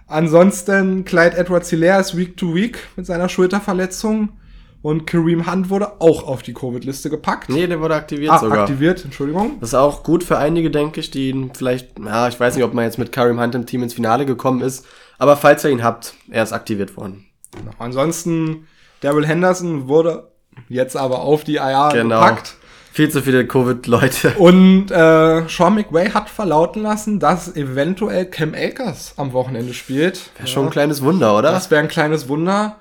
Ansonsten 0.06 1.04
Clyde 1.04 1.38
Edwards 1.38 1.72
Hilaire 1.72 2.00
ist 2.00 2.16
Week 2.16 2.38
to 2.38 2.54
Week 2.54 2.78
mit 2.96 3.08
seiner 3.08 3.30
Schulterverletzung 3.30 4.38
und 4.84 5.08
Kareem 5.08 5.52
Hunt 5.52 5.72
wurde 5.72 6.00
auch 6.02 6.28
auf 6.28 6.44
die 6.44 6.54
Covid-Liste 6.54 7.10
gepackt. 7.10 7.50
Nee, 7.50 7.66
der 7.66 7.82
wurde 7.82 7.96
aktiviert 7.96 8.32
ah, 8.32 8.38
sogar. 8.38 8.60
aktiviert, 8.60 9.04
Entschuldigung. 9.04 9.58
Das 9.60 9.70
ist 9.70 9.76
auch 9.76 10.04
gut 10.04 10.24
für 10.24 10.38
einige, 10.38 10.70
denke 10.70 11.00
ich, 11.00 11.10
die 11.10 11.50
vielleicht, 11.56 11.98
ja, 11.98 12.28
ich 12.28 12.40
weiß 12.40 12.56
nicht, 12.56 12.64
ob 12.64 12.76
man 12.76 12.86
jetzt 12.86 13.00
mit 13.00 13.12
Kareem 13.12 13.42
Hunt 13.42 13.56
im 13.56 13.66
Team 13.66 13.82
ins 13.82 13.96
Finale 13.96 14.28
gekommen 14.28 14.62
ist, 14.62 14.86
aber 15.22 15.38
falls 15.38 15.64
ihr 15.64 15.70
ihn 15.70 15.84
habt, 15.84 16.16
er 16.32 16.42
ist 16.42 16.52
aktiviert 16.52 16.98
worden. 16.98 17.28
Genau. 17.56 17.70
Ansonsten, 17.78 18.68
Daryl 19.02 19.28
Henderson 19.28 19.88
wurde 19.88 20.32
jetzt 20.68 20.98
aber 20.98 21.20
auf 21.22 21.44
die 21.44 21.58
IR 21.58 21.90
genau. 21.94 22.22
gepackt. 22.22 22.56
Viel 22.92 23.12
zu 23.12 23.22
viele 23.22 23.46
Covid-Leute. 23.46 24.32
Und 24.40 24.90
äh, 24.90 25.48
Sean 25.48 25.76
McVay 25.76 26.10
hat 26.10 26.28
verlauten 26.28 26.82
lassen, 26.82 27.20
dass 27.20 27.56
eventuell 27.56 28.26
Cam 28.26 28.56
Akers 28.56 29.14
am 29.16 29.32
Wochenende 29.34 29.76
spielt. 29.76 30.32
Wäre 30.38 30.48
ja. 30.48 30.52
schon 30.52 30.66
ein 30.66 30.72
kleines 30.72 31.04
Wunder, 31.04 31.38
oder? 31.38 31.52
Das 31.52 31.70
wäre 31.70 31.84
ein 31.84 31.88
kleines 31.88 32.28
Wunder. 32.28 32.78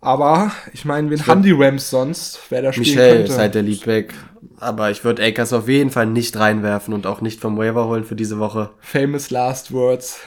Aber 0.00 0.52
ich 0.72 0.84
meine, 0.84 1.10
wen 1.10 1.26
haben 1.26 1.42
die 1.42 1.50
Rams 1.50 1.90
sonst, 1.90 2.38
wer 2.50 2.62
da 2.62 2.72
spielen 2.72 2.86
Michelle 2.86 3.16
könnte? 3.16 3.32
ist 3.32 3.38
halt 3.38 3.56
der 3.56 3.62
Leadback. 3.62 4.14
Aber 4.60 4.92
ich 4.92 5.02
würde 5.02 5.24
Akers 5.24 5.52
auf 5.52 5.68
jeden 5.68 5.90
Fall 5.90 6.06
nicht 6.06 6.38
reinwerfen 6.38 6.94
und 6.94 7.08
auch 7.08 7.20
nicht 7.20 7.40
vom 7.40 7.58
Waiver 7.58 7.88
holen 7.88 8.04
für 8.04 8.14
diese 8.14 8.38
Woche. 8.38 8.70
Famous 8.78 9.30
last 9.30 9.72
words. 9.72 10.20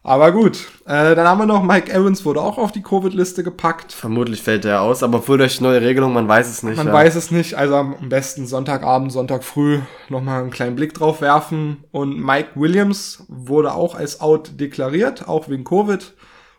aber 0.08 0.32
gut, 0.32 0.66
äh, 0.86 1.14
dann 1.14 1.28
haben 1.28 1.38
wir 1.38 1.46
noch 1.46 1.62
Mike 1.62 1.92
Evans 1.92 2.24
wurde 2.24 2.40
auch 2.40 2.56
auf 2.56 2.72
die 2.72 2.82
Covid-Liste 2.82 3.44
gepackt. 3.44 3.92
Vermutlich 3.92 4.42
fällt 4.42 4.64
er 4.64 4.80
aus, 4.80 5.02
aber 5.02 5.20
für 5.20 5.36
durch 5.36 5.60
neue 5.60 5.82
Regelung, 5.82 6.14
man 6.14 6.26
weiß 6.26 6.48
es 6.48 6.62
nicht. 6.62 6.78
Man 6.78 6.86
ja. 6.86 6.92
weiß 6.92 7.14
es 7.14 7.30
nicht, 7.30 7.54
also 7.54 7.76
am 7.76 8.08
besten 8.08 8.46
Sonntagabend, 8.46 9.12
Sonntag 9.12 9.44
früh 9.44 9.80
nochmal 10.08 10.40
einen 10.40 10.50
kleinen 10.50 10.76
Blick 10.76 10.94
drauf 10.94 11.20
werfen. 11.20 11.84
Und 11.90 12.18
Mike 12.18 12.52
Williams 12.54 13.24
wurde 13.28 13.74
auch 13.74 13.94
als 13.94 14.20
out 14.22 14.58
deklariert, 14.58 15.28
auch 15.28 15.48
wegen 15.48 15.64
Covid. 15.64 16.14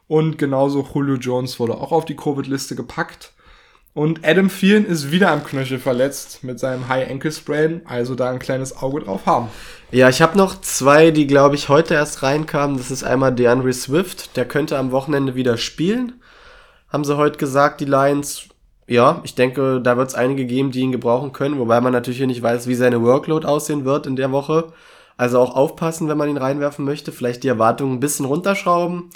Und 0.08 0.38
genauso 0.38 0.88
Julio 0.94 1.16
Jones 1.16 1.60
wurde 1.60 1.74
auch 1.76 1.92
auf 1.92 2.06
die 2.06 2.16
Covid-Liste 2.16 2.76
gepackt. 2.76 3.34
Und 3.94 4.26
Adam 4.26 4.50
Thielen 4.50 4.86
ist 4.86 5.12
wieder 5.12 5.32
am 5.32 5.44
Knöchel 5.44 5.80
verletzt 5.80 6.44
mit 6.44 6.60
seinem 6.60 6.88
High 6.88 7.10
Ankle 7.10 7.32
Sprain, 7.32 7.82
also 7.86 8.16
da 8.16 8.30
ein 8.30 8.40
kleines 8.40 8.78
Auge 8.78 9.02
drauf 9.02 9.26
haben. 9.26 9.50
Ja, 9.92 10.10
ich 10.10 10.22
habe 10.22 10.38
noch 10.38 10.62
zwei, 10.62 11.10
die 11.12 11.26
glaube 11.26 11.56
ich 11.56 11.70
heute 11.70 11.96
erst 11.96 12.22
reinkamen. 12.22 12.78
Das 12.78 12.92
ist 12.92 13.04
einmal 13.04 13.34
DeAndre 13.34 13.74
Swift, 13.74 14.38
der 14.38 14.46
könnte 14.46 14.78
am 14.78 14.92
Wochenende 14.92 15.34
wieder 15.34 15.58
spielen. 15.58 16.22
Haben 16.90 17.04
sie 17.04 17.18
heute 17.18 17.38
gesagt, 17.38 17.82
die 17.82 17.86
Lions. 17.86 18.44
Ja, 18.88 19.22
ich 19.24 19.36
denke, 19.36 19.82
da 19.82 19.98
wird 19.98 20.10
es 20.10 20.16
einige 20.16 20.46
geben, 20.46 20.72
die 20.72 20.80
ihn 20.80 20.92
gebrauchen 20.92 21.32
können, 21.34 21.60
wobei 21.60 21.80
man 21.82 21.94
natürlich 21.94 22.18
hier 22.18 22.28
nicht 22.28 22.42
weiß, 22.42 22.68
wie 22.68 22.76
seine 22.76 23.04
Workload 23.04 23.46
aussehen 23.46 23.86
wird 23.86 24.08
in 24.08 24.16
der 24.16 24.32
Woche. 24.32 24.72
Also 25.18 25.40
auch 25.40 25.56
aufpassen, 25.56 26.08
wenn 26.08 26.18
man 26.18 26.30
ihn 26.30 26.38
reinwerfen 26.38 26.86
möchte. 26.86 27.12
Vielleicht 27.12 27.44
die 27.44 27.50
Erwartungen 27.50 27.96
ein 27.96 28.00
bisschen 28.00 28.26
runterschrauben. 28.26 29.10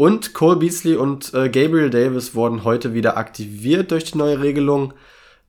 Und 0.00 0.32
Cole 0.32 0.56
Beasley 0.56 0.96
und 0.96 1.34
äh, 1.34 1.50
Gabriel 1.50 1.90
Davis 1.90 2.34
wurden 2.34 2.64
heute 2.64 2.94
wieder 2.94 3.18
aktiviert 3.18 3.90
durch 3.90 4.04
die 4.04 4.16
neue 4.16 4.40
Regelung. 4.40 4.94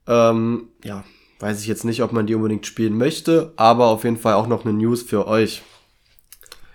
Ähm, 0.08 0.68
ja, 0.84 1.06
weiß 1.40 1.62
ich 1.62 1.68
jetzt 1.68 1.86
nicht, 1.86 2.04
ob 2.04 2.12
man 2.12 2.28
die 2.28 2.36
unbedingt 2.36 2.66
spielen 2.66 2.98
möchte, 2.98 3.54
aber 3.56 3.86
auf 3.86 4.04
jeden 4.04 4.18
Fall 4.18 4.34
auch 4.34 4.48
noch 4.48 4.66
eine 4.66 4.74
News 4.74 5.04
für 5.04 5.26
euch. 5.26 5.62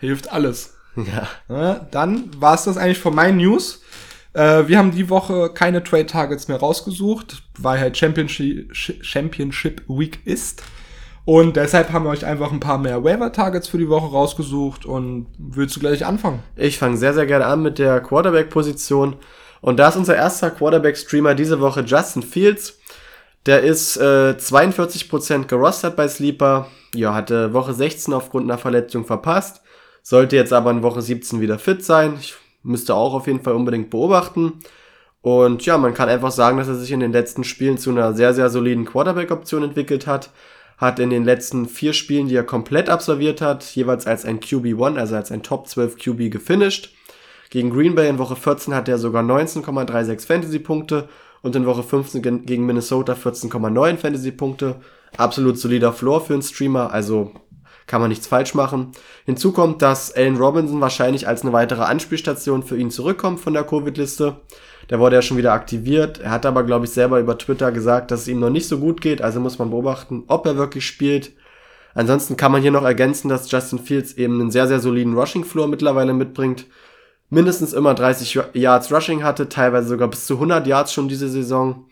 Hilft 0.00 0.33
alles. 0.33 0.73
Ja. 0.97 1.28
ja 1.50 1.75
dann 1.90 2.30
war 2.40 2.54
es 2.54 2.64
das 2.64 2.78
eigentlich 2.78 2.99
von 2.99 3.14
meinen 3.14 3.37
News. 3.37 3.83
Äh, 4.33 4.68
wir 4.68 4.78
haben 4.78 4.92
die 4.92 5.11
Woche 5.11 5.50
keine 5.52 5.85
Trade 5.85 6.06
Targets 6.06 6.49
mehr 6.49 6.56
rausgesucht, 6.56 7.42
weil 7.59 7.78
halt 7.78 7.99
Championship, 7.99 8.75
Championship 8.75 9.83
Week 9.87 10.21
ist. 10.25 10.62
Und 11.26 11.56
deshalb 11.56 11.92
haben 11.92 12.04
wir 12.04 12.11
euch 12.11 12.25
einfach 12.25 12.52
ein 12.52 12.61
paar 12.61 12.78
mehr 12.78 13.02
Waiver-Targets 13.02 13.66
für 13.66 13.78
die 13.78 13.88
Woche 13.88 14.12
rausgesucht 14.12 14.87
und 14.87 15.26
willst 15.38 15.75
du 15.75 15.80
gleich 15.80 16.06
anfangen? 16.06 16.40
Ich 16.54 16.78
fange 16.78 16.97
sehr, 16.97 17.14
sehr 17.14 17.26
gerne 17.26 17.47
an 17.47 17.62
mit 17.62 17.80
der 17.80 18.00
Quarterback-Position. 18.00 19.16
Und 19.61 19.76
da 19.78 19.88
ist 19.88 19.97
unser 19.97 20.14
erster 20.14 20.52
Quarterback-Streamer 20.52 21.35
diese 21.35 21.61
Woche 21.61 21.80
Justin 21.80 22.23
Fields. 22.23 22.78
Der 23.45 23.64
ist 23.64 23.97
äh, 23.97 24.37
42% 24.38 25.47
gerostet 25.47 25.97
bei 25.97 26.06
Sleeper. 26.06 26.68
Ja, 26.95 27.12
hatte 27.12 27.52
Woche 27.52 27.75
16 27.75 28.14
aufgrund 28.14 28.45
einer 28.49 28.59
Verletzung 28.59 29.04
verpasst. 29.04 29.62
Sollte 30.04 30.37
jetzt 30.37 30.52
aber 30.52 30.71
in 30.71 30.85
Woche 30.85 31.02
17 31.02 31.40
wieder 31.40 31.59
fit 31.59 31.85
sein. 31.85 32.14
Ich 32.21 32.37
müsste 32.62 32.95
auch 32.95 33.14
auf 33.14 33.26
jeden 33.26 33.42
Fall 33.42 33.54
unbedingt 33.54 33.90
beobachten. 33.90 34.61
Und 35.23 35.66
ja, 35.66 35.76
man 35.76 35.92
kann 35.92 36.09
einfach 36.09 36.30
sagen, 36.30 36.59
dass 36.59 36.68
er 36.68 36.76
sich 36.76 36.92
in 36.92 37.00
den 37.00 37.11
letzten 37.11 37.42
Spielen 37.42 37.78
zu 37.78 37.90
einer 37.90 38.14
sehr, 38.14 38.33
sehr 38.33 38.49
soliden 38.49 38.85
Quarterback-Option 38.85 39.64
entwickelt 39.64 40.06
hat. 40.06 40.30
Hat 40.76 40.99
in 40.99 41.11
den 41.11 41.25
letzten 41.25 41.66
vier 41.66 41.92
Spielen, 41.92 42.28
die 42.28 42.37
er 42.37 42.45
komplett 42.45 42.88
absolviert 42.88 43.40
hat, 43.40 43.64
jeweils 43.75 44.06
als 44.06 44.25
ein 44.25 44.40
QB1, 44.40 44.99
also 44.99 45.16
als 45.16 45.33
ein 45.33 45.42
Top 45.42 45.66
12 45.68 45.97
QB 45.97 46.30
gefinisht. 46.30 46.95
Gegen 47.50 47.71
Green 47.71 47.95
Bay 47.95 48.09
in 48.09 48.18
Woche 48.18 48.37
14 48.37 48.75
hat 48.75 48.88
er 48.88 48.99
sogar 48.99 49.23
19,36 49.23 50.26
Fantasy-Punkte 50.26 51.09
und 51.42 51.56
in 51.56 51.64
Woche 51.64 51.83
15 51.83 52.23
gegen 52.45 52.66
Minnesota 52.66 53.14
14,9 53.14 53.97
Fantasy-Punkte. 53.97 54.76
Absolut 55.16 55.59
solider 55.59 55.92
Floor 55.92 56.21
für 56.21 56.35
einen 56.35 56.42
Streamer, 56.42 56.92
also 56.92 57.33
kann 57.87 58.00
man 58.00 58.11
nichts 58.11 58.26
falsch 58.26 58.54
machen. 58.54 58.92
Hinzu 59.25 59.52
kommt, 59.52 59.80
dass 59.80 60.14
Allen 60.14 60.37
Robinson 60.37 60.80
wahrscheinlich 60.80 61.28
als 61.28 61.42
eine 61.42 61.52
weitere 61.52 61.83
Anspielstation 61.83 62.62
für 62.62 62.76
ihn 62.76 62.90
zurückkommt 62.90 63.40
von 63.40 63.52
der 63.52 63.64
Covid-Liste. 63.64 64.40
Der 64.90 65.00
wurde 65.00 65.16
ja 65.16 65.23
schon 65.23 65.37
wieder 65.37 65.52
aktiviert. 65.52 66.21
Er 66.21 66.31
hat 66.31 66.47
aber, 66.47 66.62
glaube 66.62 66.85
ich, 66.85 66.93
selber 66.93 67.19
über 67.19 67.37
Twitter 67.38 67.73
gesagt, 67.73 68.11
dass 68.11 68.23
es 68.23 68.28
ihm 68.28 68.40
noch 68.40 68.50
nicht 68.50 68.69
so 68.69 68.78
gut 68.78 69.00
geht. 69.00 69.21
Also 69.21 69.40
muss 69.40 69.59
man 69.59 69.71
beobachten, 69.71 70.25
ob 70.28 70.47
er 70.47 70.57
wirklich 70.57 70.87
spielt. 70.87 71.33
Ansonsten 71.95 72.37
kann 72.37 72.52
man 72.52 72.62
hier 72.62 72.71
noch 72.71 72.85
ergänzen, 72.85 73.28
dass 73.28 73.50
Justin 73.50 73.78
Fields 73.78 74.12
eben 74.12 74.40
einen 74.40 74.50
sehr, 74.50 74.69
sehr 74.69 74.81
soliden 74.81 75.16
Rushing-Floor 75.16 75.66
mittlerweile 75.66 76.12
mitbringt. 76.12 76.66
Mindestens 77.31 77.73
immer 77.73 77.95
30 77.95 78.38
Yards 78.52 78.93
Rushing 78.93 79.25
hatte, 79.25 79.49
teilweise 79.49 79.88
sogar 79.88 80.09
bis 80.09 80.26
zu 80.26 80.35
100 80.35 80.66
Yards 80.66 80.93
schon 80.93 81.09
diese 81.09 81.28
Saison. 81.28 81.87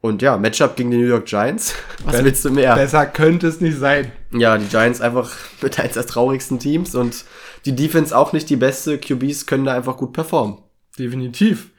Und 0.00 0.22
ja, 0.22 0.36
Matchup 0.36 0.76
gegen 0.76 0.90
die 0.90 0.96
New 0.96 1.06
York 1.06 1.26
Giants. 1.26 1.74
Was 2.04 2.22
willst 2.24 2.44
du 2.44 2.50
mehr? 2.50 2.76
Besser 2.76 3.04
könnte 3.04 3.48
es 3.48 3.60
nicht 3.60 3.78
sein. 3.78 4.12
Ja, 4.32 4.56
die 4.56 4.66
Giants 4.66 5.00
einfach 5.00 5.30
mit 5.60 5.78
eins 5.78 5.94
der 5.94 6.06
traurigsten 6.06 6.58
Teams 6.58 6.94
und 6.94 7.24
die 7.64 7.76
Defense 7.76 8.16
auch 8.16 8.32
nicht 8.32 8.48
die 8.48 8.56
beste. 8.56 8.96
QBs 8.98 9.46
können 9.46 9.64
da 9.64 9.74
einfach 9.74 9.96
gut 9.96 10.12
performen. 10.12 10.58
Definitiv. 10.98 11.71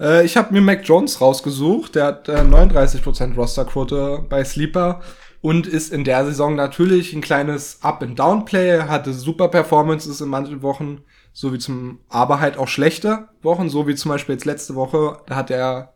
Äh, 0.00 0.24
ich 0.24 0.36
habe 0.36 0.52
mir 0.52 0.60
Mac 0.60 0.80
Jones 0.84 1.20
rausgesucht. 1.20 1.94
Der 1.94 2.06
hat 2.06 2.28
äh, 2.28 2.38
39% 2.38 3.34
Rosterquote 3.34 4.24
bei 4.28 4.44
Sleeper 4.44 5.00
und 5.42 5.66
ist 5.66 5.92
in 5.92 6.04
der 6.04 6.24
Saison 6.24 6.54
natürlich 6.54 7.12
ein 7.12 7.20
kleines 7.20 7.78
Up-and-Down-Play. 7.82 8.82
Hatte 8.82 9.12
super 9.12 9.48
Performances 9.48 10.20
in 10.20 10.28
manchen 10.28 10.62
Wochen, 10.62 11.02
so 11.32 11.52
wie 11.52 11.58
zum, 11.58 12.00
aber 12.08 12.40
halt 12.40 12.56
auch 12.56 12.68
schlechte 12.68 13.28
Wochen, 13.42 13.68
so 13.68 13.86
wie 13.86 13.94
zum 13.94 14.10
Beispiel 14.10 14.34
jetzt 14.34 14.46
letzte 14.46 14.74
Woche. 14.74 15.18
Da 15.26 15.36
hat 15.36 15.50
er 15.50 15.94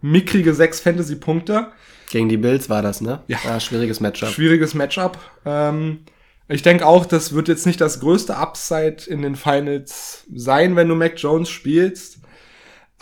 mickrige 0.00 0.54
sechs 0.54 0.80
Fantasy-Punkte. 0.80 1.68
Gegen 2.10 2.28
die 2.28 2.36
Bills 2.36 2.68
war 2.68 2.82
das, 2.82 3.00
ne? 3.00 3.20
Ja. 3.26 3.38
ja 3.44 3.58
schwieriges 3.58 4.00
Matchup. 4.00 4.28
Schwieriges 4.28 4.74
Matchup. 4.74 5.18
Ähm, 5.44 6.00
ich 6.46 6.62
denke 6.62 6.86
auch, 6.86 7.06
das 7.06 7.32
wird 7.32 7.48
jetzt 7.48 7.66
nicht 7.66 7.80
das 7.80 8.00
größte 8.00 8.36
Upside 8.36 9.04
in 9.06 9.22
den 9.22 9.34
Finals 9.34 10.24
sein, 10.34 10.76
wenn 10.76 10.88
du 10.88 10.94
Mac 10.94 11.14
Jones 11.16 11.48
spielst. 11.48 12.13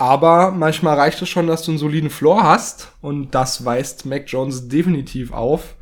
Aber 0.02 0.50
manchmal 0.50 0.96
reicht 0.96 1.22
es 1.22 1.28
schon, 1.28 1.46
dass 1.46 1.62
du 1.62 1.70
einen 1.70 1.78
soliden 1.78 2.10
Floor 2.10 2.42
hast. 2.42 2.90
Und 3.02 3.36
das 3.36 3.64
weist 3.64 4.04
Mac 4.04 4.24
Jones 4.26 4.66
definitiv 4.66 5.32
auf. 5.32 5.76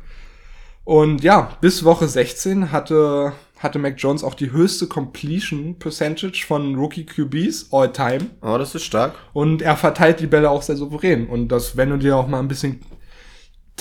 Und 0.83 1.23
ja, 1.23 1.57
bis 1.59 1.83
Woche 1.83 2.07
16 2.07 2.71
hatte 2.71 3.33
hatte 3.57 3.79
Mac 3.79 3.95
Jones 3.97 4.23
auch 4.23 4.35
die 4.35 4.51
höchste 4.51 4.85
Completion 4.87 5.77
Percentage 5.79 6.45
von 6.45 6.75
Rookie 6.75 7.05
QBs 7.05 7.69
all 7.71 7.91
time. 7.91 8.27
Oh, 8.41 8.57
das 8.59 8.75
ist 8.75 8.83
stark. 8.83 9.15
Und 9.33 9.63
er 9.63 9.75
verteilt 9.75 10.19
die 10.19 10.27
Bälle 10.27 10.51
auch 10.51 10.61
sehr 10.61 10.77
souverän. 10.77 11.27
Und 11.27 11.47
das, 11.49 11.75
wenn 11.75 11.89
du 11.89 11.97
dir 11.97 12.15
auch 12.15 12.27
mal 12.27 12.39
ein 12.39 12.47
bisschen 12.47 12.81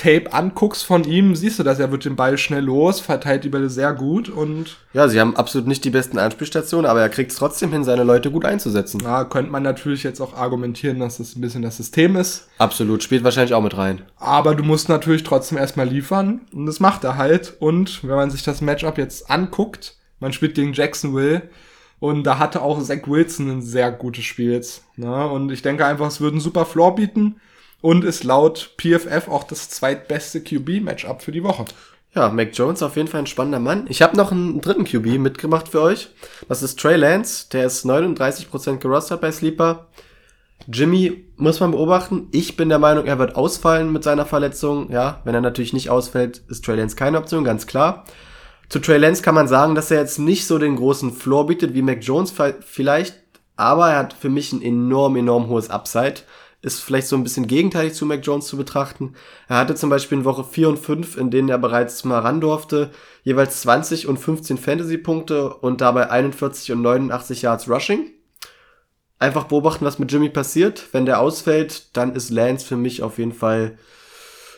Tape 0.00 0.32
anguckst 0.32 0.86
von 0.86 1.04
ihm, 1.04 1.36
siehst 1.36 1.58
du, 1.58 1.62
dass 1.62 1.78
er 1.78 1.92
wird 1.92 2.06
den 2.06 2.16
Ball 2.16 2.38
schnell 2.38 2.64
los, 2.64 3.00
verteilt 3.00 3.44
die 3.44 3.50
Bälle 3.50 3.68
sehr 3.68 3.92
gut 3.92 4.30
und. 4.30 4.78
Ja, 4.94 5.08
sie 5.08 5.20
haben 5.20 5.36
absolut 5.36 5.68
nicht 5.68 5.84
die 5.84 5.90
besten 5.90 6.18
Anspielstationen, 6.18 6.90
aber 6.90 7.02
er 7.02 7.10
kriegt 7.10 7.32
es 7.32 7.36
trotzdem 7.36 7.70
hin, 7.70 7.84
seine 7.84 8.02
Leute 8.02 8.30
gut 8.30 8.46
einzusetzen. 8.46 9.00
Ja, 9.04 9.24
könnte 9.24 9.50
man 9.50 9.62
natürlich 9.62 10.02
jetzt 10.02 10.22
auch 10.22 10.32
argumentieren, 10.32 11.00
dass 11.00 11.18
das 11.18 11.36
ein 11.36 11.42
bisschen 11.42 11.60
das 11.60 11.76
System 11.76 12.16
ist. 12.16 12.48
Absolut, 12.56 13.02
spielt 13.02 13.24
wahrscheinlich 13.24 13.52
auch 13.52 13.62
mit 13.62 13.76
rein. 13.76 14.00
Aber 14.16 14.54
du 14.54 14.64
musst 14.64 14.88
natürlich 14.88 15.22
trotzdem 15.22 15.58
erstmal 15.58 15.86
liefern 15.86 16.46
und 16.54 16.64
das 16.64 16.80
macht 16.80 17.04
er 17.04 17.18
halt. 17.18 17.56
Und 17.60 18.02
wenn 18.02 18.16
man 18.16 18.30
sich 18.30 18.42
das 18.42 18.62
Matchup 18.62 18.96
jetzt 18.96 19.30
anguckt, 19.30 19.96
man 20.18 20.32
spielt 20.32 20.54
gegen 20.54 20.72
Jacksonville 20.72 21.42
und 21.98 22.24
da 22.24 22.38
hatte 22.38 22.62
auch 22.62 22.82
Zach 22.82 23.06
Wilson 23.06 23.50
ein 23.50 23.62
sehr 23.62 23.92
gutes 23.92 24.24
Spiel 24.24 24.52
jetzt. 24.52 24.82
Ne? 24.96 25.26
Und 25.28 25.52
ich 25.52 25.60
denke 25.60 25.84
einfach, 25.84 26.06
es 26.06 26.22
würde 26.22 26.36
einen 26.36 26.40
super 26.40 26.64
Floor 26.64 26.94
bieten 26.94 27.36
und 27.80 28.04
ist 28.04 28.24
laut 28.24 28.74
PFF 28.78 29.28
auch 29.28 29.44
das 29.44 29.70
zweitbeste 29.70 30.42
QB-Matchup 30.42 31.22
für 31.22 31.32
die 31.32 31.44
Woche. 31.44 31.64
Ja, 32.14 32.28
Mac 32.28 32.50
Jones 32.54 32.82
auf 32.82 32.96
jeden 32.96 33.08
Fall 33.08 33.20
ein 33.20 33.26
spannender 33.26 33.60
Mann. 33.60 33.86
Ich 33.88 34.02
habe 34.02 34.16
noch 34.16 34.32
einen 34.32 34.60
dritten 34.60 34.84
QB 34.84 35.18
mitgemacht 35.18 35.68
für 35.68 35.80
euch. 35.80 36.08
Das 36.48 36.62
ist 36.62 36.78
Trey 36.78 36.96
Lance. 36.96 37.46
Der 37.52 37.66
ist 37.66 37.86
39% 37.86 38.78
gerostert 38.78 39.20
bei 39.20 39.30
Sleeper. 39.30 39.86
Jimmy 40.66 41.24
muss 41.36 41.60
man 41.60 41.70
beobachten. 41.70 42.28
Ich 42.32 42.56
bin 42.56 42.68
der 42.68 42.80
Meinung, 42.80 43.06
er 43.06 43.18
wird 43.18 43.36
ausfallen 43.36 43.92
mit 43.92 44.02
seiner 44.02 44.26
Verletzung. 44.26 44.90
Ja, 44.90 45.20
wenn 45.24 45.34
er 45.34 45.40
natürlich 45.40 45.72
nicht 45.72 45.88
ausfällt, 45.88 46.42
ist 46.48 46.64
Trey 46.64 46.76
Lance 46.76 46.96
keine 46.96 47.18
Option, 47.18 47.44
ganz 47.44 47.66
klar. 47.66 48.04
Zu 48.68 48.80
Trey 48.80 48.98
Lance 48.98 49.22
kann 49.22 49.34
man 49.34 49.48
sagen, 49.48 49.74
dass 49.74 49.90
er 49.90 50.00
jetzt 50.00 50.18
nicht 50.18 50.46
so 50.46 50.58
den 50.58 50.76
großen 50.76 51.12
Floor 51.12 51.46
bietet 51.46 51.74
wie 51.74 51.82
Mac 51.82 52.02
Jones 52.02 52.32
vielleicht, 52.60 53.14
aber 53.56 53.90
er 53.90 53.98
hat 53.98 54.12
für 54.12 54.28
mich 54.28 54.52
ein 54.52 54.62
enorm, 54.62 55.16
enorm 55.16 55.48
hohes 55.48 55.70
Upside 55.70 56.22
ist 56.62 56.80
vielleicht 56.82 57.08
so 57.08 57.16
ein 57.16 57.22
bisschen 57.22 57.46
gegenteilig 57.46 57.94
zu 57.94 58.04
Mac 58.04 58.20
Jones 58.22 58.46
zu 58.46 58.56
betrachten. 58.56 59.14
Er 59.48 59.56
hatte 59.56 59.74
zum 59.74 59.88
Beispiel 59.88 60.18
in 60.18 60.24
Woche 60.24 60.44
4 60.44 60.68
und 60.68 60.78
5, 60.78 61.16
in 61.16 61.30
denen 61.30 61.48
er 61.48 61.58
bereits 61.58 62.04
mal 62.04 62.18
ran 62.18 62.40
durfte, 62.40 62.90
jeweils 63.22 63.62
20 63.62 64.06
und 64.06 64.18
15 64.18 64.58
Fantasy-Punkte 64.58 65.54
und 65.54 65.80
dabei 65.80 66.10
41 66.10 66.72
und 66.72 66.82
89 66.82 67.42
Yards 67.42 67.68
Rushing. 67.68 68.10
Einfach 69.18 69.44
beobachten, 69.44 69.84
was 69.84 69.98
mit 69.98 70.12
Jimmy 70.12 70.28
passiert. 70.28 70.88
Wenn 70.92 71.06
der 71.06 71.20
ausfällt, 71.20 71.96
dann 71.96 72.14
ist 72.14 72.30
Lance 72.30 72.66
für 72.66 72.76
mich 72.76 73.02
auf 73.02 73.18
jeden 73.18 73.32
Fall 73.32 73.78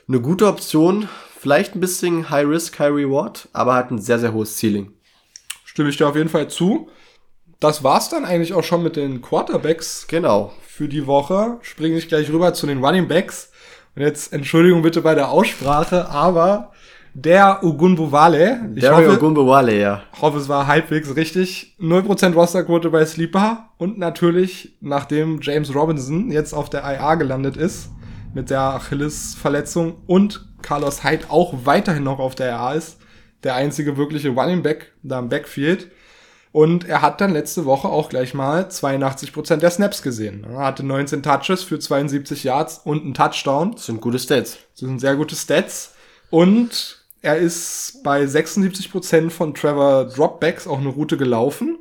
eine 0.09 0.21
gute 0.21 0.47
Option. 0.47 1.09
Vielleicht 1.39 1.75
ein 1.75 1.81
bisschen 1.81 2.31
High 2.31 2.47
Risk, 2.47 2.79
High 2.79 2.93
Reward, 2.93 3.49
aber 3.53 3.75
hat 3.75 3.91
ein 3.91 4.01
sehr, 4.01 4.19
sehr 4.19 4.33
hohes 4.33 4.59
Ceiling. 4.59 4.93
Stimme 5.65 5.89
ich 5.89 5.97
dir 5.97 6.09
auf 6.09 6.17
jeden 6.17 6.29
Fall 6.29 6.49
zu. 6.49 6.89
Das 7.59 7.85
war's 7.85 8.09
dann 8.09 8.25
eigentlich 8.25 8.55
auch 8.55 8.65
schon 8.65 8.83
mit 8.83 8.97
den 8.97 9.23
Quarterbacks. 9.23 10.07
Genau 10.09 10.53
für 10.83 10.89
die 10.89 11.07
Woche. 11.07 11.59
Springe 11.63 11.97
ich 11.97 12.09
gleich 12.09 12.29
rüber 12.29 12.55
zu 12.55 12.67
den 12.67 12.85
Running 12.85 13.07
Backs. 13.07 13.53
Und 13.95 14.03
jetzt 14.03 14.33
Entschuldigung 14.33 14.83
bitte 14.83 15.01
bei 15.01 15.15
der 15.15 15.31
Aussprache, 15.31 16.09
aber 16.09 16.73
der 17.15 17.63
Ugunbowale. 17.63 18.59
Der 18.71 19.13
Ugunbowale, 19.13 19.79
ja. 19.79 20.03
Ich 20.13 20.21
hoffe, 20.21 20.39
es 20.39 20.49
war 20.49 20.67
halbwegs 20.67 21.15
richtig. 21.15 21.77
0% 21.79 22.35
Rosterquote 22.35 22.91
bei 22.91 23.07
Sleeper. 23.07 23.69
Und 23.77 23.97
natürlich, 23.99 24.77
nachdem 24.81 25.39
James 25.41 25.73
Robinson 25.73 26.33
jetzt 26.33 26.53
auf 26.53 26.69
der 26.69 26.83
IA 26.83 27.15
gelandet 27.15 27.57
ist, 27.57 27.91
mit 28.35 28.51
der 28.51 28.63
Achilles-Verletzung 28.63 29.99
und 30.09 30.49
Carlos 30.63 31.05
Hyde 31.05 31.27
auch 31.29 31.55
weiterhin 31.65 32.03
noch 32.03 32.19
auf 32.19 32.35
der 32.35 32.55
IA 32.55 32.73
ist, 32.73 32.99
der 33.45 33.55
einzige 33.55 33.97
wirkliche 33.97 34.31
Running 34.31 34.65
Back 34.65 34.95
da 35.05 35.21
im 35.21 35.29
Backfield, 35.29 35.93
und 36.53 36.87
er 36.87 37.01
hat 37.01 37.23
dann 37.23 37.33
letzte 37.33 37.65
Woche 37.65 37.89
auch 37.89 38.11
gleich 38.11 38.35
mal 38.35 38.65
82% 38.65 39.57
der 39.57 39.71
Snaps 39.71 40.03
gesehen. 40.03 40.45
Er 40.45 40.67
hatte 40.67 40.85
19 40.85 41.23
Touches 41.23 41.63
für 41.63 41.79
72 41.79 42.45
Yards 42.45 42.83
und 42.85 43.03
einen 43.03 43.15
Touchdown. 43.15 43.73
Das 43.73 43.87
sind 43.87 44.03
gute 44.03 44.19
Stats. 44.19 44.59
Das 44.73 44.81
sind 44.81 45.01
sehr 45.01 45.17
gute 45.17 45.35
Stats. 45.35 45.95
Und 46.29 47.03
er 47.23 47.37
ist 47.37 48.03
bei 48.05 48.25
76% 48.25 49.31
von 49.31 49.55
Trevor 49.55 50.05
Dropbacks 50.07 50.67
auch 50.67 50.79
eine 50.79 50.91
Route 50.91 51.17
gelaufen. 51.17 51.79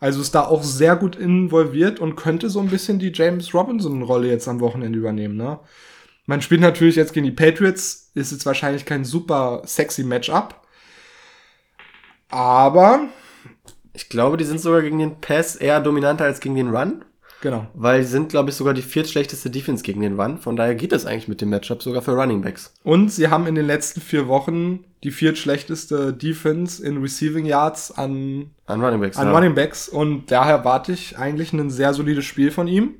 Also 0.00 0.20
ist 0.20 0.34
da 0.34 0.46
auch 0.46 0.62
sehr 0.62 0.96
gut 0.96 1.16
involviert 1.16 1.98
und 1.98 2.16
könnte 2.16 2.50
so 2.50 2.60
ein 2.60 2.68
bisschen 2.68 2.98
die 2.98 3.12
James 3.14 3.54
Robinson-Rolle 3.54 4.28
jetzt 4.28 4.48
am 4.48 4.60
Wochenende 4.60 4.98
übernehmen. 4.98 5.36
Ne? 5.36 5.60
Man 6.26 6.42
spielt 6.42 6.60
natürlich 6.60 6.96
jetzt 6.96 7.12
gegen 7.12 7.26
die 7.26 7.32
Patriots, 7.32 8.10
ist 8.14 8.32
jetzt 8.32 8.46
wahrscheinlich 8.46 8.84
kein 8.84 9.04
super 9.04 9.62
sexy 9.64 10.04
Matchup. 10.04 10.54
Aber 12.28 13.08
ich 13.92 14.08
glaube, 14.08 14.36
die 14.36 14.44
sind 14.44 14.60
sogar 14.60 14.82
gegen 14.82 14.98
den 14.98 15.20
Pass 15.20 15.56
eher 15.56 15.80
dominanter 15.80 16.24
als 16.24 16.40
gegen 16.40 16.54
den 16.54 16.74
Run. 16.74 17.04
Genau. 17.40 17.66
Weil 17.72 18.02
die 18.02 18.06
sind, 18.06 18.28
glaube 18.28 18.50
ich, 18.50 18.56
sogar 18.56 18.74
die 18.74 18.82
viertschlechteste 18.82 19.48
Defense 19.48 19.82
gegen 19.82 20.02
den 20.02 20.20
Run. 20.20 20.38
Von 20.38 20.56
daher 20.56 20.74
geht 20.74 20.92
es 20.92 21.06
eigentlich 21.06 21.28
mit 21.28 21.40
dem 21.40 21.48
Matchup 21.48 21.82
sogar 21.82 22.02
für 22.02 22.12
Running 22.12 22.42
Backs. 22.42 22.74
Und 22.82 23.10
sie 23.10 23.28
haben 23.28 23.46
in 23.46 23.54
den 23.54 23.66
letzten 23.66 24.00
vier 24.00 24.28
Wochen 24.28 24.84
die 25.02 25.10
viertschlechteste 25.10 26.12
Defense 26.12 26.84
in 26.84 26.98
Receiving 26.98 27.46
Yards 27.46 27.92
an, 27.92 28.50
an 28.66 28.84
Running 28.84 29.00
Backs. 29.00 29.16
An 29.16 29.28
ja. 29.28 29.34
Running 29.34 29.54
Backs. 29.54 29.88
Und 29.88 30.30
daher 30.30 30.56
erwarte 30.56 30.92
ich 30.92 31.16
eigentlich 31.18 31.52
ein 31.52 31.70
sehr 31.70 31.94
solides 31.94 32.26
Spiel 32.26 32.50
von 32.50 32.68
ihm. 32.68 32.96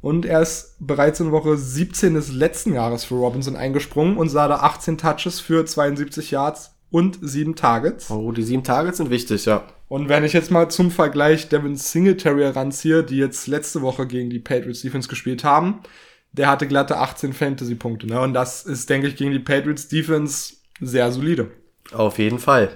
Und 0.00 0.24
er 0.24 0.40
ist 0.40 0.76
bereits 0.78 1.20
in 1.20 1.32
Woche 1.32 1.56
17 1.56 2.14
des 2.14 2.32
letzten 2.32 2.72
Jahres 2.72 3.04
für 3.04 3.16
Robinson 3.16 3.56
eingesprungen 3.56 4.16
und 4.16 4.28
sah 4.28 4.48
da 4.48 4.56
18 4.56 4.98
Touches 4.98 5.40
für 5.40 5.64
72 5.64 6.30
Yards 6.30 6.75
und 6.90 7.18
sieben 7.20 7.56
Targets. 7.56 8.10
Oh, 8.10 8.32
die 8.32 8.42
sieben 8.42 8.64
Targets 8.64 8.98
sind 8.98 9.10
wichtig, 9.10 9.44
ja. 9.46 9.64
Und 9.88 10.08
wenn 10.08 10.24
ich 10.24 10.32
jetzt 10.32 10.50
mal 10.50 10.68
zum 10.68 10.90
Vergleich 10.90 11.48
Devin 11.48 11.76
Singletary 11.76 12.42
heranziehe, 12.42 13.04
die 13.04 13.18
jetzt 13.18 13.46
letzte 13.46 13.82
Woche 13.82 14.06
gegen 14.06 14.30
die 14.30 14.38
Patriots 14.38 14.82
Defense 14.82 15.08
gespielt 15.08 15.44
haben, 15.44 15.80
der 16.32 16.48
hatte 16.48 16.66
glatte 16.66 16.98
18 16.98 17.32
Fantasy-Punkte. 17.32 18.06
Ne? 18.06 18.20
Und 18.20 18.34
das 18.34 18.64
ist, 18.64 18.90
denke 18.90 19.08
ich, 19.08 19.16
gegen 19.16 19.30
die 19.30 19.38
Patriots 19.38 19.88
Defense 19.88 20.54
sehr 20.80 21.10
solide. 21.12 21.50
Auf 21.92 22.18
jeden 22.18 22.38
Fall. 22.38 22.70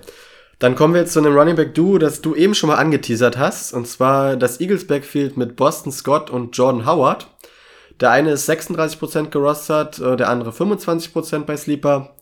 Dann 0.60 0.74
kommen 0.74 0.94
wir 0.94 1.00
jetzt 1.00 1.14
zu 1.14 1.20
einem 1.20 1.36
Running 1.36 1.56
Back 1.56 1.74
Duo, 1.74 1.98
das 1.98 2.20
du 2.20 2.34
eben 2.34 2.54
schon 2.54 2.68
mal 2.68 2.76
angeteasert 2.76 3.38
hast, 3.38 3.72
und 3.72 3.88
zwar 3.88 4.36
das 4.36 4.60
Eagles 4.60 4.86
Backfield 4.86 5.36
mit 5.36 5.56
Boston 5.56 5.90
Scott 5.90 6.30
und 6.30 6.56
Jordan 6.56 6.86
Howard. 6.86 7.28
Der 7.98 8.10
eine 8.10 8.32
ist 8.32 8.48
36% 8.48 9.30
gerostert, 9.30 9.98
äh, 9.98 10.16
der 10.16 10.28
andere 10.28 10.50
25% 10.50 11.44
bei 11.44 11.56
Sleeper. 11.56 12.14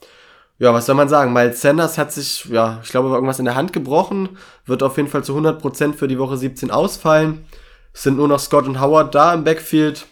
Ja, 0.60 0.74
was 0.74 0.86
soll 0.86 0.96
man 0.96 1.08
sagen? 1.08 1.32
Miles 1.32 1.60
Sanders 1.60 1.98
hat 1.98 2.12
sich, 2.12 2.44
ja, 2.46 2.80
ich 2.82 2.90
glaube, 2.90 3.10
irgendwas 3.10 3.38
in 3.38 3.44
der 3.44 3.54
Hand 3.54 3.72
gebrochen, 3.72 4.36
wird 4.66 4.82
auf 4.82 4.96
jeden 4.96 5.08
Fall 5.08 5.22
zu 5.22 5.36
100% 5.36 5.94
für 5.94 6.08
die 6.08 6.18
Woche 6.18 6.36
17 6.36 6.72
ausfallen. 6.72 7.46
Es 7.94 8.02
sind 8.02 8.16
nur 8.16 8.26
noch 8.26 8.40
Scott 8.40 8.66
und 8.66 8.80
Howard 8.80 9.14
da 9.14 9.32
im 9.34 9.44
Backfield. 9.44 10.06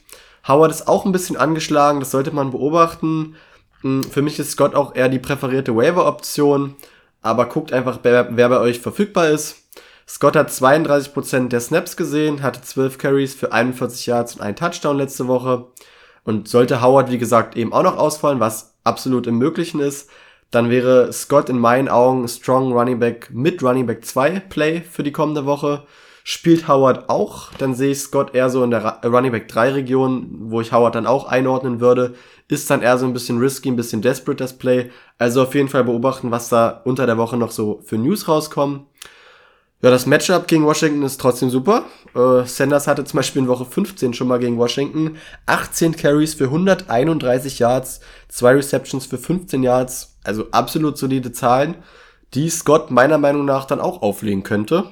Howard 0.47 0.71
ist 0.71 0.87
auch 0.87 1.05
ein 1.05 1.11
bisschen 1.11 1.37
angeschlagen, 1.37 1.99
das 1.99 2.12
sollte 2.12 2.31
man 2.31 2.53
beobachten. 2.53 3.35
Hm, 3.81 4.05
für 4.05 4.23
mich 4.23 4.38
ist 4.38 4.53
Scott 4.53 4.76
auch 4.76 4.95
eher 4.95 5.09
die 5.09 5.19
präferierte 5.19 5.75
Waiver-Option, 5.75 6.76
aber 7.23 7.47
guckt 7.47 7.73
einfach, 7.73 7.99
wer, 8.03 8.37
wer 8.37 8.49
bei 8.49 8.61
euch 8.61 8.79
verfügbar 8.79 9.29
ist. 9.31 9.65
Scott 10.09 10.37
hat 10.37 10.50
32% 10.50 11.49
der 11.49 11.61
Snaps 11.61 11.97
gesehen, 11.97 12.45
hatte 12.45 12.62
12 12.62 12.99
Carries 12.99 13.35
für 13.35 13.50
41 13.53 14.07
Yards 14.07 14.37
und 14.37 14.43
einen 14.43 14.55
Touchdown 14.55 14.97
letzte 14.97 15.26
Woche. 15.26 15.67
Und 16.23 16.47
sollte 16.47 16.83
Howard, 16.83 17.11
wie 17.11 17.19
gesagt, 17.19 17.57
eben 17.57 17.73
auch 17.73 17.83
noch 17.83 17.97
ausfallen, 17.97 18.38
was 18.38 18.76
absolut 18.85 19.26
im 19.26 19.38
Möglichen 19.38 19.81
ist, 19.81 20.09
dann 20.50 20.71
wäre 20.71 21.12
Scott 21.12 21.49
in 21.49 21.59
meinen 21.59 21.88
Augen 21.88 22.26
Strong 22.29 22.73
Running 22.73 22.99
Back 22.99 23.31
mit 23.33 23.62
Running 23.62 23.87
Back 23.87 24.05
2 24.05 24.41
Play 24.41 24.81
für 24.81 25.03
die 25.03 25.12
kommende 25.12 25.47
Woche. 25.47 25.83
Spielt 26.25 26.67
Howard 26.67 27.09
auch, 27.09 27.53
dann 27.59 27.75
sehe 27.75 27.93
ich 27.93 28.00
Scott 28.00 28.35
eher 28.35 28.50
so 28.50 28.65
in 28.65 28.71
der 28.71 29.00
Running 29.05 29.33
Back 29.33 29.49
3 29.49 29.75
Region, 29.75 30.29
wo 30.50 30.61
ich 30.61 30.73
Howard 30.73 30.95
dann 30.95 31.07
auch 31.07 31.26
einordnen 31.26 31.81
würde. 31.81 32.15
Ist 32.49 32.69
dann 32.71 32.83
eher 32.83 32.99
so 32.99 33.07
ein 33.07 33.12
bisschen 33.12 33.38
risky, 33.38 33.69
ein 33.69 33.76
bisschen 33.76 34.03
desperate 34.03 34.43
das 34.43 34.59
Play. 34.59 34.91
Also 35.19 35.43
auf 35.43 35.55
jeden 35.55 35.69
Fall 35.69 35.85
beobachten, 35.85 36.31
was 36.31 36.49
da 36.49 36.83
unter 36.85 37.07
der 37.07 37.19
Woche 37.19 37.37
noch 37.37 37.53
so 37.53 37.81
für 37.85 37.97
News 37.97 38.26
rauskommen. 38.26 38.87
Ja, 39.83 39.91
das 39.91 40.07
Matchup 40.07 40.49
gegen 40.49 40.65
Washington 40.65 41.03
ist 41.03 41.21
trotzdem 41.21 41.50
super. 41.50 41.85
Äh, 42.15 42.45
Sanders 42.45 42.88
hatte 42.88 43.05
zum 43.05 43.19
Beispiel 43.19 43.43
in 43.43 43.49
Woche 43.49 43.67
15 43.67 44.15
schon 44.15 44.26
mal 44.26 44.38
gegen 44.38 44.57
Washington 44.57 45.19
18 45.45 45.97
Carries 45.97 46.35
für 46.35 46.45
131 46.45 47.59
Yards, 47.59 48.00
zwei 48.29 48.55
Receptions 48.55 49.07
für 49.07 49.19
15 49.19 49.62
Yards, 49.62 50.15
also 50.26 50.50
absolut 50.50 50.99
solide 50.99 51.33
Zahlen, 51.33 51.76
die 52.35 52.49
Scott 52.49 52.90
meiner 52.90 53.18
Meinung 53.18 53.45
nach 53.45 53.64
dann 53.64 53.80
auch 53.80 54.02
auflegen 54.02 54.42
könnte. 54.42 54.85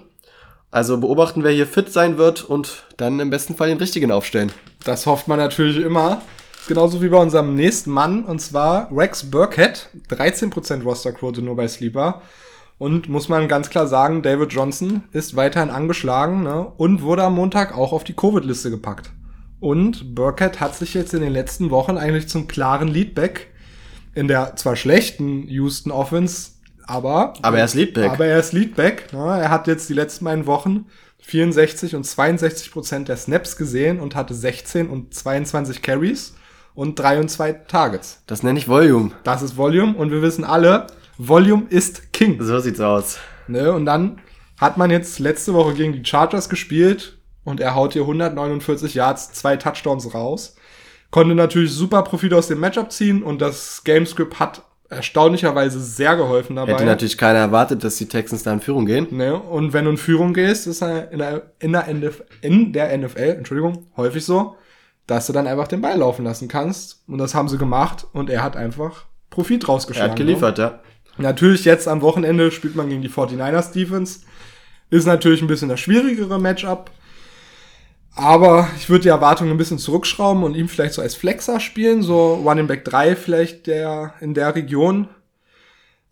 Also 0.70 0.98
beobachten, 0.98 1.44
wer 1.44 1.52
hier 1.52 1.66
fit 1.66 1.92
sein 1.92 2.18
wird 2.18 2.42
und 2.42 2.84
dann 2.96 3.20
im 3.20 3.30
besten 3.30 3.54
Fall 3.54 3.68
den 3.68 3.78
richtigen 3.78 4.10
aufstellen. 4.10 4.50
Das 4.84 5.06
hofft 5.06 5.28
man 5.28 5.38
natürlich 5.38 5.76
immer. 5.76 6.22
Genauso 6.66 7.02
wie 7.02 7.08
bei 7.08 7.18
unserem 7.18 7.54
nächsten 7.54 7.90
Mann, 7.90 8.24
und 8.24 8.40
zwar 8.40 8.88
Rex 8.90 9.30
Burkhead. 9.30 9.88
13% 10.10 10.82
Rosterquote 10.82 11.42
nur 11.42 11.56
bei 11.56 11.68
Sleeper. 11.68 12.22
Und 12.78 13.08
muss 13.08 13.28
man 13.28 13.46
ganz 13.46 13.70
klar 13.70 13.86
sagen, 13.86 14.22
David 14.22 14.52
Johnson 14.52 15.04
ist 15.12 15.36
weiterhin 15.36 15.70
angeschlagen 15.70 16.42
ne, 16.42 16.66
und 16.76 17.02
wurde 17.02 17.22
am 17.22 17.34
Montag 17.34 17.76
auch 17.76 17.92
auf 17.92 18.02
die 18.02 18.14
Covid-Liste 18.14 18.70
gepackt. 18.70 19.12
Und 19.60 20.14
Burkett 20.14 20.60
hat 20.60 20.74
sich 20.74 20.92
jetzt 20.94 21.14
in 21.14 21.20
den 21.20 21.32
letzten 21.32 21.70
Wochen 21.70 21.96
eigentlich 21.96 22.28
zum 22.28 22.48
klaren 22.48 22.88
Leadback 22.88 23.53
in 24.14 24.28
der 24.28 24.56
zwar 24.56 24.76
schlechten 24.76 25.49
Houston 25.49 25.90
Offense, 25.90 26.52
aber 26.87 27.35
aber 27.42 27.59
er 27.59 27.64
ist 27.64 27.74
Leadback. 27.74 28.12
Aber 28.12 28.27
er 28.27 28.38
ist 28.38 28.53
Leadback. 28.53 29.12
Ne, 29.12 29.18
er 29.18 29.50
hat 29.50 29.66
jetzt 29.66 29.88
die 29.88 29.94
letzten 29.94 30.24
beiden 30.24 30.46
Wochen 30.46 30.87
64 31.20 31.96
und 31.96 32.05
62 32.05 32.70
Prozent 32.70 33.09
der 33.09 33.16
Snaps 33.16 33.57
gesehen 33.57 34.00
und 34.00 34.14
hatte 34.14 34.35
16 34.35 34.88
und 34.88 35.14
22 35.14 35.81
Carries 35.81 36.35
und 36.74 36.98
3 36.98 37.20
und 37.20 37.31
2 37.31 37.53
Targets. 37.53 38.22
Das 38.27 38.42
nenne 38.42 38.59
ich 38.59 38.68
Volume. 38.68 39.12
Das 39.24 39.42
ist 39.42 39.57
Volume 39.57 39.94
und 39.94 40.11
wir 40.11 40.20
wissen 40.20 40.44
alle, 40.44 40.87
Volume 41.16 41.64
ist 41.70 42.12
King. 42.12 42.42
So 42.42 42.59
sieht's 42.59 42.81
aus. 42.81 43.18
Ne? 43.48 43.72
Und 43.72 43.87
dann 43.87 44.20
hat 44.59 44.77
man 44.77 44.90
jetzt 44.90 45.18
letzte 45.18 45.55
Woche 45.55 45.74
gegen 45.74 45.92
die 45.92 46.05
Chargers 46.05 46.48
gespielt 46.48 47.18
und 47.44 47.61
er 47.61 47.74
haut 47.74 47.92
hier 47.94 48.03
149 48.03 48.94
Yards, 48.94 49.33
zwei 49.33 49.57
Touchdowns 49.57 50.12
raus. 50.14 50.57
Konnte 51.14 51.37
natürlich 51.37 51.70
super 51.70 52.03
Profit 52.03 52.35
aus 52.35 52.48
dem 52.48 52.59
Matchup 52.59 52.90
ziehen 52.90 53.22
und 53.22 53.40
das 53.40 53.85
Gamescript 53.85 54.40
hat 54.40 54.62
erstaunlicherweise 54.88 55.79
sehr 55.79 56.16
geholfen 56.16 56.57
dabei. 56.57 56.72
Hätte 56.72 56.85
natürlich 56.87 57.16
keiner 57.16 57.38
erwartet, 57.38 57.85
dass 57.85 57.94
die 57.98 58.09
Texans 58.09 58.42
da 58.42 58.53
in 58.53 58.59
Führung 58.59 58.85
gehen. 58.85 59.07
Ne? 59.12 59.38
Und 59.38 59.72
wenn 59.72 59.85
du 59.85 59.92
in 59.92 59.96
Führung 59.96 60.35
gehst, 60.35 60.66
ist 60.66 60.83
in 60.83 61.18
der, 61.18 61.53
in 61.61 61.70
der, 61.70 61.87
NF, 61.87 62.24
in 62.40 62.72
der 62.72 62.98
NFL, 62.98 63.37
Entschuldigung, 63.38 63.87
häufig 63.96 64.24
so, 64.24 64.57
dass 65.07 65.29
du 65.29 65.33
dann 65.33 65.46
einfach 65.46 65.68
den 65.68 65.83
Ball 65.83 65.96
laufen 65.96 66.24
lassen 66.24 66.48
kannst. 66.48 67.05
Und 67.07 67.18
das 67.18 67.33
haben 67.33 67.48
sie 67.48 67.59
gemacht 67.59 68.09
und 68.12 68.29
er 68.29 68.42
hat 68.42 68.57
einfach 68.57 69.05
Profit 69.31 69.68
rausgeschlagen. 69.68 70.09
Er 70.09 70.11
hat 70.11 70.18
geliefert, 70.18 70.59
ne? 70.59 70.64
ja. 70.64 70.81
Natürlich 71.18 71.64
jetzt 71.64 71.87
am 71.87 72.03
Wochenende 72.03 72.50
spielt 72.50 72.74
man 72.74 72.88
gegen 72.88 73.03
die 73.03 73.09
49ers 73.09 73.72
Defense. 73.72 74.22
Ist 74.90 75.07
natürlich 75.07 75.42
ein 75.42 75.46
bisschen 75.46 75.68
das 75.68 75.79
schwierigere 75.79 76.40
Matchup. 76.40 76.90
Aber 78.16 78.68
ich 78.77 78.88
würde 78.88 79.03
die 79.03 79.09
Erwartungen 79.09 79.50
ein 79.50 79.57
bisschen 79.57 79.79
zurückschrauben 79.79 80.44
und 80.44 80.55
ihm 80.55 80.68
vielleicht 80.68 80.94
so 80.94 81.03
als 81.03 81.14
Flexer 81.14 81.59
spielen, 81.59 82.03
so 82.03 82.35
Running 82.35 82.68
Back 82.68 82.85
3 82.85 83.16
vielleicht 83.16 83.66
der, 83.66 84.14
in 84.20 84.35
der 84.35 84.55
Region. 84.55 85.09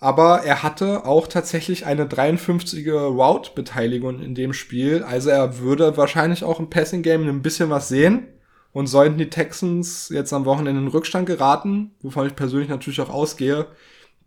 Aber 0.00 0.42
er 0.42 0.64
hatte 0.64 1.04
auch 1.04 1.28
tatsächlich 1.28 1.86
eine 1.86 2.06
53er 2.06 3.06
Route-Beteiligung 3.06 4.20
in 4.20 4.34
dem 4.34 4.52
Spiel. 4.52 5.04
Also 5.04 5.30
er 5.30 5.60
würde 5.60 5.96
wahrscheinlich 5.96 6.42
auch 6.42 6.58
im 6.58 6.70
Passing 6.70 7.02
Game 7.02 7.28
ein 7.28 7.42
bisschen 7.42 7.70
was 7.70 7.88
sehen. 7.88 8.26
Und 8.72 8.86
sollten 8.86 9.18
die 9.18 9.30
Texans 9.30 10.08
jetzt 10.08 10.32
am 10.32 10.46
Wochenende 10.46 10.80
in 10.80 10.86
den 10.86 10.92
Rückstand 10.92 11.26
geraten, 11.26 11.92
wovon 12.00 12.26
ich 12.26 12.34
persönlich 12.34 12.70
natürlich 12.70 13.02
auch 13.02 13.10
ausgehe, 13.10 13.66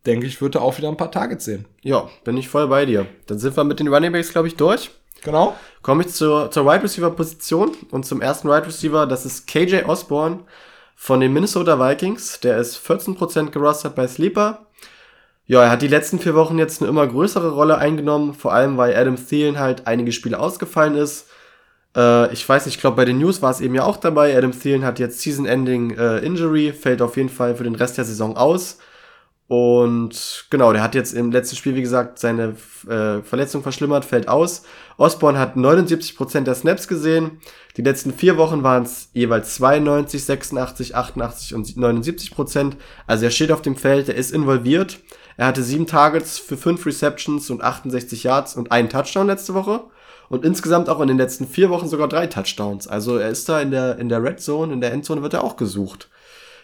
denke 0.06 0.28
ich, 0.28 0.40
wird 0.40 0.56
er 0.56 0.62
auch 0.62 0.78
wieder 0.78 0.88
ein 0.88 0.98
paar 0.98 1.12
Targets 1.12 1.46
sehen. 1.46 1.66
Ja, 1.82 2.10
bin 2.24 2.38
ich 2.38 2.48
voll 2.48 2.68
bei 2.68 2.86
dir. 2.86 3.08
Dann 3.26 3.40
sind 3.40 3.58
wir 3.58 3.64
mit 3.64 3.80
den 3.80 3.88
Running 3.88 4.12
Backs, 4.12 4.32
glaube 4.32 4.48
ich, 4.48 4.56
durch. 4.56 4.92
Genau. 5.26 5.58
Komme 5.82 6.04
ich 6.04 6.14
zur, 6.14 6.50
zur 6.52 6.66
Wide 6.66 6.84
Receiver 6.84 7.12
Position 7.12 7.76
und 7.92 8.06
zum 8.06 8.22
ersten 8.22 8.48
Wide 8.48 8.68
Receiver, 8.68 9.06
das 9.06 9.26
ist 9.26 9.48
KJ 9.48 9.84
Osborne 9.86 10.42
von 10.96 11.20
den 11.20 11.34
Minnesota 11.34 11.78
Vikings. 11.80 12.40
Der 12.40 12.58
ist 12.58 12.78
14% 12.78 13.50
gerostet 13.50 13.96
bei 13.96 14.08
Sleeper. 14.08 14.68
Ja, 15.48 15.64
er 15.64 15.72
hat 15.72 15.82
die 15.82 15.88
letzten 15.88 16.20
vier 16.20 16.36
Wochen 16.36 16.58
jetzt 16.58 16.82
eine 16.82 16.90
immer 16.90 17.06
größere 17.06 17.52
Rolle 17.52 17.78
eingenommen, 17.78 18.34
vor 18.34 18.54
allem 18.54 18.78
weil 18.78 18.96
Adam 18.96 19.16
Thielen 19.16 19.60
halt 19.60 19.86
einige 19.86 20.12
Spiele 20.12 20.40
ausgefallen 20.40 20.96
ist. 20.96 21.28
Äh, 21.96 22.32
ich 22.34 22.48
weiß 22.48 22.66
nicht, 22.66 22.76
ich 22.76 22.82
glaube 22.82 22.98
bei 22.98 23.06
den 23.06 23.20
News 23.20 23.42
war 23.42 23.52
es 23.52 23.62
eben 23.62 23.76
ja 23.76 23.84
auch 23.84 23.98
dabei. 23.98 24.38
Adam 24.38 24.52
Thielen 24.52 24.86
hat 24.86 25.00
jetzt 25.00 25.22
Season-Ending 25.22 25.98
äh, 25.98 26.18
Injury, 26.20 26.72
fällt 26.72 27.02
auf 27.02 27.18
jeden 27.18 27.30
Fall 27.30 27.56
für 27.56 27.64
den 27.64 27.76
Rest 27.76 27.98
der 27.98 28.06
Saison 28.06 28.38
aus. 28.38 28.78
Und 29.48 30.48
genau, 30.50 30.74
der 30.74 30.82
hat 30.82 30.96
jetzt 30.96 31.14
im 31.14 31.32
letzten 31.32 31.56
Spiel, 31.56 31.76
wie 31.76 31.82
gesagt, 31.82 32.18
seine 32.18 32.56
äh, 32.88 33.22
Verletzung 33.22 33.62
verschlimmert, 33.62 34.04
fällt 34.04 34.28
aus. 34.28 34.64
Osborne 34.98 35.40
hat 35.40 35.56
79% 35.56 36.42
der 36.42 36.56
Snaps 36.56 36.88
gesehen. 36.88 37.40
Die 37.78 37.82
letzten 37.82 38.14
vier 38.14 38.38
Wochen 38.38 38.64
waren 38.64 38.84
es 38.84 39.10
jeweils 39.14 39.56
92, 39.56 40.24
86, 40.24 40.96
88 40.96 41.56
und 41.56 41.68
79%. 41.68 42.74
Also 43.06 43.26
er 43.26 43.32
steht 43.32 43.52
auf 43.52 43.62
dem 43.62 43.76
Feld, 43.76 44.08
er 44.08 44.16
ist 44.16 44.32
involviert. 44.32 45.00
Er 45.38 45.48
hatte 45.48 45.64
sieben 45.64 45.86
Targets 45.86 46.40
für 46.40 46.56
fünf 46.56 46.86
Receptions 46.86 47.50
und 47.50 47.62
68 47.62 48.24
Yards 48.24 48.56
und 48.56 48.72
einen 48.72 48.90
Touchdown 48.90 49.28
letzte 49.28 49.54
Woche. 49.54 49.82
Und 50.30 50.46
insgesamt 50.46 50.90
auch 50.90 51.02
in 51.02 51.08
den 51.08 51.18
letzten 51.18 51.48
vier 51.48 51.70
Wochen 51.70 51.88
sogar 51.88 52.08
drei 52.08 52.28
Touchdowns. 52.28 52.88
Also 52.88 53.18
er 53.18 53.30
ist 53.30 53.48
da 53.48 53.60
in 53.62 53.72
der, 53.72 54.00
in 54.00 54.10
der 54.10 54.24
Red 54.24 54.40
Zone, 54.40 54.74
in 54.74 54.82
der 54.82 54.92
Endzone 54.92 55.22
wird 55.22 55.34
er 55.34 55.44
auch 55.44 55.56
gesucht. 55.56 56.10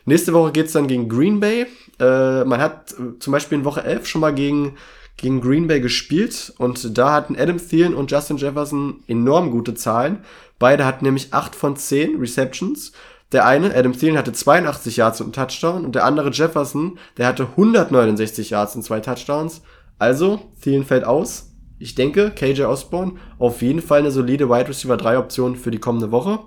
Nächste 0.05 0.33
Woche 0.33 0.51
geht's 0.51 0.73
dann 0.73 0.87
gegen 0.87 1.09
Green 1.09 1.39
Bay. 1.39 1.67
Äh, 1.99 2.43
man 2.45 2.59
hat 2.59 2.93
äh, 2.93 3.19
zum 3.19 3.33
Beispiel 3.33 3.59
in 3.59 3.65
Woche 3.65 3.83
11 3.83 4.07
schon 4.07 4.21
mal 4.21 4.33
gegen, 4.33 4.77
gegen 5.17 5.41
Green 5.41 5.67
Bay 5.67 5.79
gespielt 5.79 6.53
und 6.57 6.97
da 6.97 7.13
hatten 7.13 7.35
Adam 7.37 7.57
Thielen 7.57 7.93
und 7.93 8.11
Justin 8.11 8.37
Jefferson 8.37 9.03
enorm 9.07 9.51
gute 9.51 9.73
Zahlen. 9.73 10.19
Beide 10.59 10.85
hatten 10.85 11.05
nämlich 11.05 11.33
8 11.33 11.55
von 11.55 11.75
10 11.75 12.19
Receptions. 12.19 12.91
Der 13.31 13.45
eine, 13.45 13.73
Adam 13.75 13.93
Thielen, 13.93 14.17
hatte 14.17 14.33
82 14.33 14.97
Yards 14.97 15.21
und 15.21 15.27
einen 15.27 15.47
Touchdown 15.47 15.85
und 15.85 15.95
der 15.95 16.05
andere 16.05 16.31
Jefferson, 16.31 16.97
der 17.17 17.27
hatte 17.27 17.47
169 17.51 18.49
Yards 18.49 18.75
und 18.75 18.83
zwei 18.83 18.99
Touchdowns. 18.99 19.61
Also, 19.99 20.41
Thielen 20.61 20.85
fällt 20.85 21.05
aus. 21.05 21.51
Ich 21.79 21.95
denke, 21.95 22.31
KJ 22.31 22.63
Osborne 22.63 23.13
auf 23.39 23.61
jeden 23.61 23.81
Fall 23.81 23.99
eine 23.99 24.11
solide 24.11 24.49
Wide 24.49 24.67
Receiver 24.67 24.97
3 24.97 25.17
Option 25.17 25.55
für 25.55 25.71
die 25.71 25.79
kommende 25.79 26.11
Woche. 26.11 26.39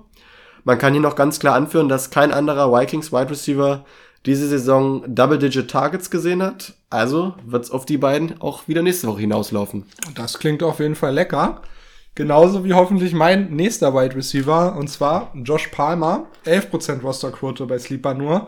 Man 0.63 0.77
kann 0.77 0.93
hier 0.93 1.01
noch 1.01 1.15
ganz 1.15 1.39
klar 1.39 1.55
anführen, 1.55 1.89
dass 1.89 2.09
kein 2.09 2.31
anderer 2.31 2.71
Vikings 2.71 3.11
Wide 3.11 3.29
Receiver 3.29 3.85
diese 4.25 4.47
Saison 4.47 5.03
Double-Digit 5.07 5.69
Targets 5.69 6.09
gesehen 6.09 6.41
hat. 6.41 6.73
Also 6.89 7.35
wird 7.45 7.65
es 7.65 7.71
auf 7.71 7.85
die 7.85 7.97
beiden 7.97 8.41
auch 8.41 8.67
wieder 8.67 8.81
nächste 8.81 9.07
Woche 9.07 9.21
hinauslaufen. 9.21 9.85
Das 10.15 10.39
klingt 10.39 10.63
auf 10.63 10.79
jeden 10.79 10.95
Fall 10.95 11.13
lecker. 11.13 11.61
Genauso 12.15 12.63
wie 12.63 12.73
hoffentlich 12.73 13.13
mein 13.13 13.51
nächster 13.51 13.93
Wide 13.93 14.15
Receiver, 14.15 14.77
und 14.77 14.87
zwar 14.87 15.33
Josh 15.35 15.67
Palmer. 15.67 16.27
11% 16.45 17.01
Rosterquote 17.01 17.65
bei 17.65 17.77
Sleeper 17.77 18.13
nur. 18.13 18.47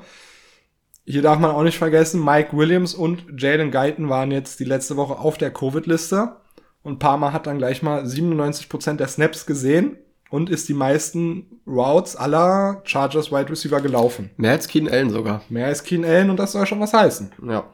hier 1.05 1.21
darf 1.21 1.39
man 1.39 1.51
auch 1.51 1.63
nicht 1.63 1.77
vergessen, 1.77 2.23
Mike 2.23 2.55
Williams 2.55 2.93
und 2.93 3.25
Jaden 3.37 3.71
Guyton 3.71 4.09
waren 4.09 4.31
jetzt 4.31 4.59
die 4.59 4.65
letzte 4.65 4.95
Woche 4.95 5.19
auf 5.19 5.37
der 5.37 5.51
Covid-Liste. 5.51 6.37
Und 6.81 6.99
Palmer 6.99 7.33
hat 7.33 7.47
dann 7.47 7.57
gleich 7.57 7.83
mal 7.83 8.03
97% 8.05 8.95
der 8.95 9.09
Snaps 9.09 9.45
gesehen 9.45 9.97
und 10.29 10.49
ist 10.49 10.67
die 10.69 10.73
meisten 10.73 11.61
Routes 11.65 12.15
aller 12.15 12.81
Chargers 12.83 13.31
Wide 13.31 13.49
Receiver 13.49 13.81
gelaufen. 13.81 14.29
Mehr 14.37 14.51
als 14.51 14.67
Keen 14.67 14.89
Allen 14.89 15.09
sogar. 15.09 15.41
Mehr 15.49 15.67
als 15.67 15.83
Keen 15.83 16.05
Allen 16.05 16.29
und 16.29 16.37
das 16.37 16.51
soll 16.51 16.65
schon 16.65 16.79
was 16.79 16.93
heißen. 16.93 17.31
Ja. 17.47 17.69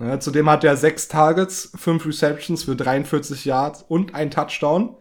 ja 0.00 0.20
zudem 0.20 0.48
hat 0.48 0.64
er 0.64 0.76
sechs 0.76 1.08
Targets, 1.08 1.72
fünf 1.76 2.06
Receptions 2.06 2.64
für 2.64 2.76
43 2.76 3.44
Yards 3.44 3.84
und 3.88 4.14
ein 4.14 4.30
Touchdown. 4.30 4.96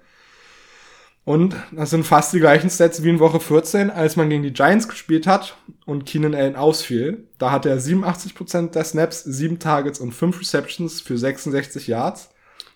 Und 1.27 1.57
das 1.73 1.89
sind 1.89 2.05
fast 2.05 2.31
die 2.31 2.39
gleichen 2.39 2.69
Stats 2.69 3.03
wie 3.03 3.09
in 3.09 3.19
Woche 3.19 3.41
14, 3.41 3.89
als 3.89 4.15
man 4.15 4.29
gegen 4.29 4.43
die 4.43 4.53
Giants 4.53 4.87
gespielt 4.87 5.27
hat 5.27 5.57
und 5.85 6.05
Keenan 6.05 6.33
Allen 6.33 6.55
ausfiel. 6.55 7.27
Da 7.37 7.51
hatte 7.51 7.67
er 7.67 7.79
87% 7.79 8.71
der 8.71 8.85
Snaps, 8.85 9.25
7 9.25 9.59
Targets 9.59 9.99
und 9.99 10.13
5 10.13 10.39
Receptions 10.39 11.01
für 11.01 11.17
66 11.17 11.87
Yards. 11.87 12.29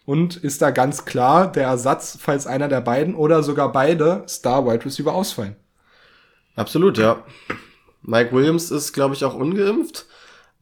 Und 0.06 0.38
ist 0.38 0.62
da 0.62 0.72
ganz 0.72 1.06
klar 1.06 1.52
der 1.52 1.66
Ersatz, 1.66 2.18
falls 2.20 2.48
einer 2.48 2.68
der 2.68 2.82
beiden 2.82 3.16
oder 3.16 3.44
sogar 3.44 3.72
beide 3.72 4.24
Star 4.28 4.66
Wide 4.66 4.86
Receiver 4.86 5.14
ausfallen. 5.14 5.56
Absolut, 6.56 6.98
ja. 6.98 7.24
Mike 8.02 8.36
Williams 8.36 8.72
ist, 8.72 8.94
glaube 8.94 9.14
ich, 9.14 9.24
auch 9.24 9.36
ungeimpft. 9.36 10.08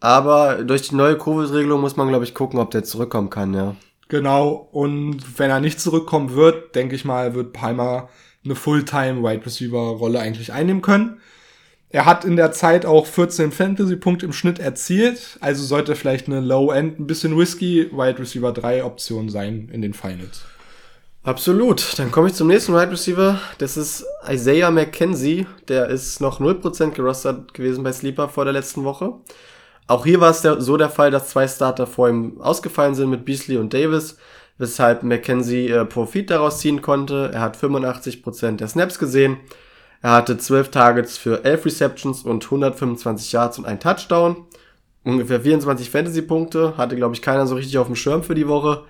Aber 0.01 0.63
durch 0.63 0.89
die 0.89 0.95
neue 0.95 1.17
Covid-Regelung 1.17 1.81
muss 1.81 1.95
man, 1.95 2.07
glaube 2.07 2.23
ich, 2.23 2.33
gucken, 2.33 2.59
ob 2.59 2.71
der 2.71 2.83
zurückkommen 2.83 3.29
kann, 3.29 3.53
ja. 3.53 3.75
Genau, 4.07 4.69
und 4.71 5.37
wenn 5.39 5.51
er 5.51 5.59
nicht 5.59 5.79
zurückkommen 5.79 6.33
wird, 6.33 6.75
denke 6.75 6.95
ich 6.95 7.05
mal, 7.05 7.35
wird 7.35 7.53
Palmer 7.53 8.09
eine 8.43 8.55
Fulltime 8.55 9.21
Wide 9.21 9.45
Receiver 9.45 9.77
Rolle 9.77 10.19
eigentlich 10.19 10.51
einnehmen 10.51 10.81
können. 10.81 11.19
Er 11.91 12.05
hat 12.05 12.23
in 12.23 12.35
der 12.35 12.51
Zeit 12.51 12.85
auch 12.85 13.07
14 13.07 13.51
Fantasy-Punkte 13.51 14.25
im 14.25 14.33
Schnitt 14.33 14.59
erzielt, 14.59 15.37
also 15.41 15.63
sollte 15.63 15.95
vielleicht 15.95 16.27
eine 16.27 16.39
Low-End, 16.39 16.99
ein 16.99 17.07
bisschen 17.07 17.35
risky 17.35 17.89
Wide 17.91 18.19
Receiver 18.19 18.51
3 18.51 18.83
Option 18.83 19.29
sein 19.29 19.69
in 19.73 19.81
den 19.81 19.95
Finals. 19.95 20.43
Absolut. 21.23 21.97
Dann 21.97 22.11
komme 22.11 22.29
ich 22.29 22.35
zum 22.35 22.47
nächsten 22.47 22.73
Wide 22.73 22.91
Receiver. 22.91 23.39
Das 23.57 23.75
ist 23.75 24.05
Isaiah 24.27 24.71
McKenzie. 24.71 25.47
Der 25.67 25.87
ist 25.89 26.21
noch 26.21 26.39
0% 26.39 26.91
gerostert 26.91 27.53
gewesen 27.53 27.83
bei 27.83 27.91
Sleeper 27.91 28.29
vor 28.29 28.45
der 28.45 28.53
letzten 28.53 28.83
Woche. 28.83 29.13
Auch 29.87 30.05
hier 30.05 30.21
war 30.21 30.29
es 30.29 30.41
der, 30.41 30.61
so 30.61 30.77
der 30.77 30.89
Fall, 30.89 31.11
dass 31.11 31.29
zwei 31.29 31.47
Starter 31.47 31.87
vor 31.87 32.09
ihm 32.09 32.39
ausgefallen 32.39 32.95
sind 32.95 33.09
mit 33.09 33.25
Beasley 33.25 33.57
und 33.57 33.73
Davis, 33.73 34.17
weshalb 34.59 35.03
McKenzie 35.03 35.69
äh, 35.69 35.85
Profit 35.85 36.29
daraus 36.29 36.59
ziehen 36.59 36.81
konnte. 36.81 37.31
Er 37.33 37.41
hat 37.41 37.57
85% 37.57 38.57
der 38.57 38.67
Snaps 38.67 38.99
gesehen. 38.99 39.37
Er 40.01 40.11
hatte 40.11 40.37
12 40.37 40.71
Targets 40.71 41.17
für 41.17 41.43
11 41.43 41.65
Receptions 41.65 42.23
und 42.23 42.45
125 42.45 43.31
Yards 43.31 43.57
und 43.57 43.65
ein 43.65 43.79
Touchdown. 43.79 44.45
Ungefähr 45.03 45.41
24 45.41 45.89
Fantasy-Punkte. 45.89 46.75
Hatte, 46.77 46.95
glaube 46.95 47.15
ich, 47.15 47.21
keiner 47.21 47.47
so 47.47 47.55
richtig 47.55 47.77
auf 47.77 47.87
dem 47.87 47.95
Schirm 47.95 48.23
für 48.23 48.35
die 48.35 48.47
Woche. 48.47 48.83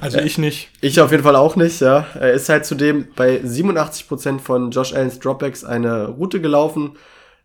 Also 0.00 0.18
ich 0.18 0.38
nicht. 0.38 0.70
Ich 0.80 1.00
auf 1.00 1.10
jeden 1.10 1.24
Fall 1.24 1.36
auch 1.36 1.56
nicht, 1.56 1.80
ja. 1.80 2.06
Er 2.14 2.32
ist 2.32 2.48
halt 2.48 2.64
zudem 2.64 3.08
bei 3.16 3.40
87% 3.40 4.38
von 4.38 4.70
Josh 4.70 4.94
Allens 4.94 5.18
Dropbacks 5.18 5.64
eine 5.64 6.08
Route 6.08 6.40
gelaufen 6.40 6.96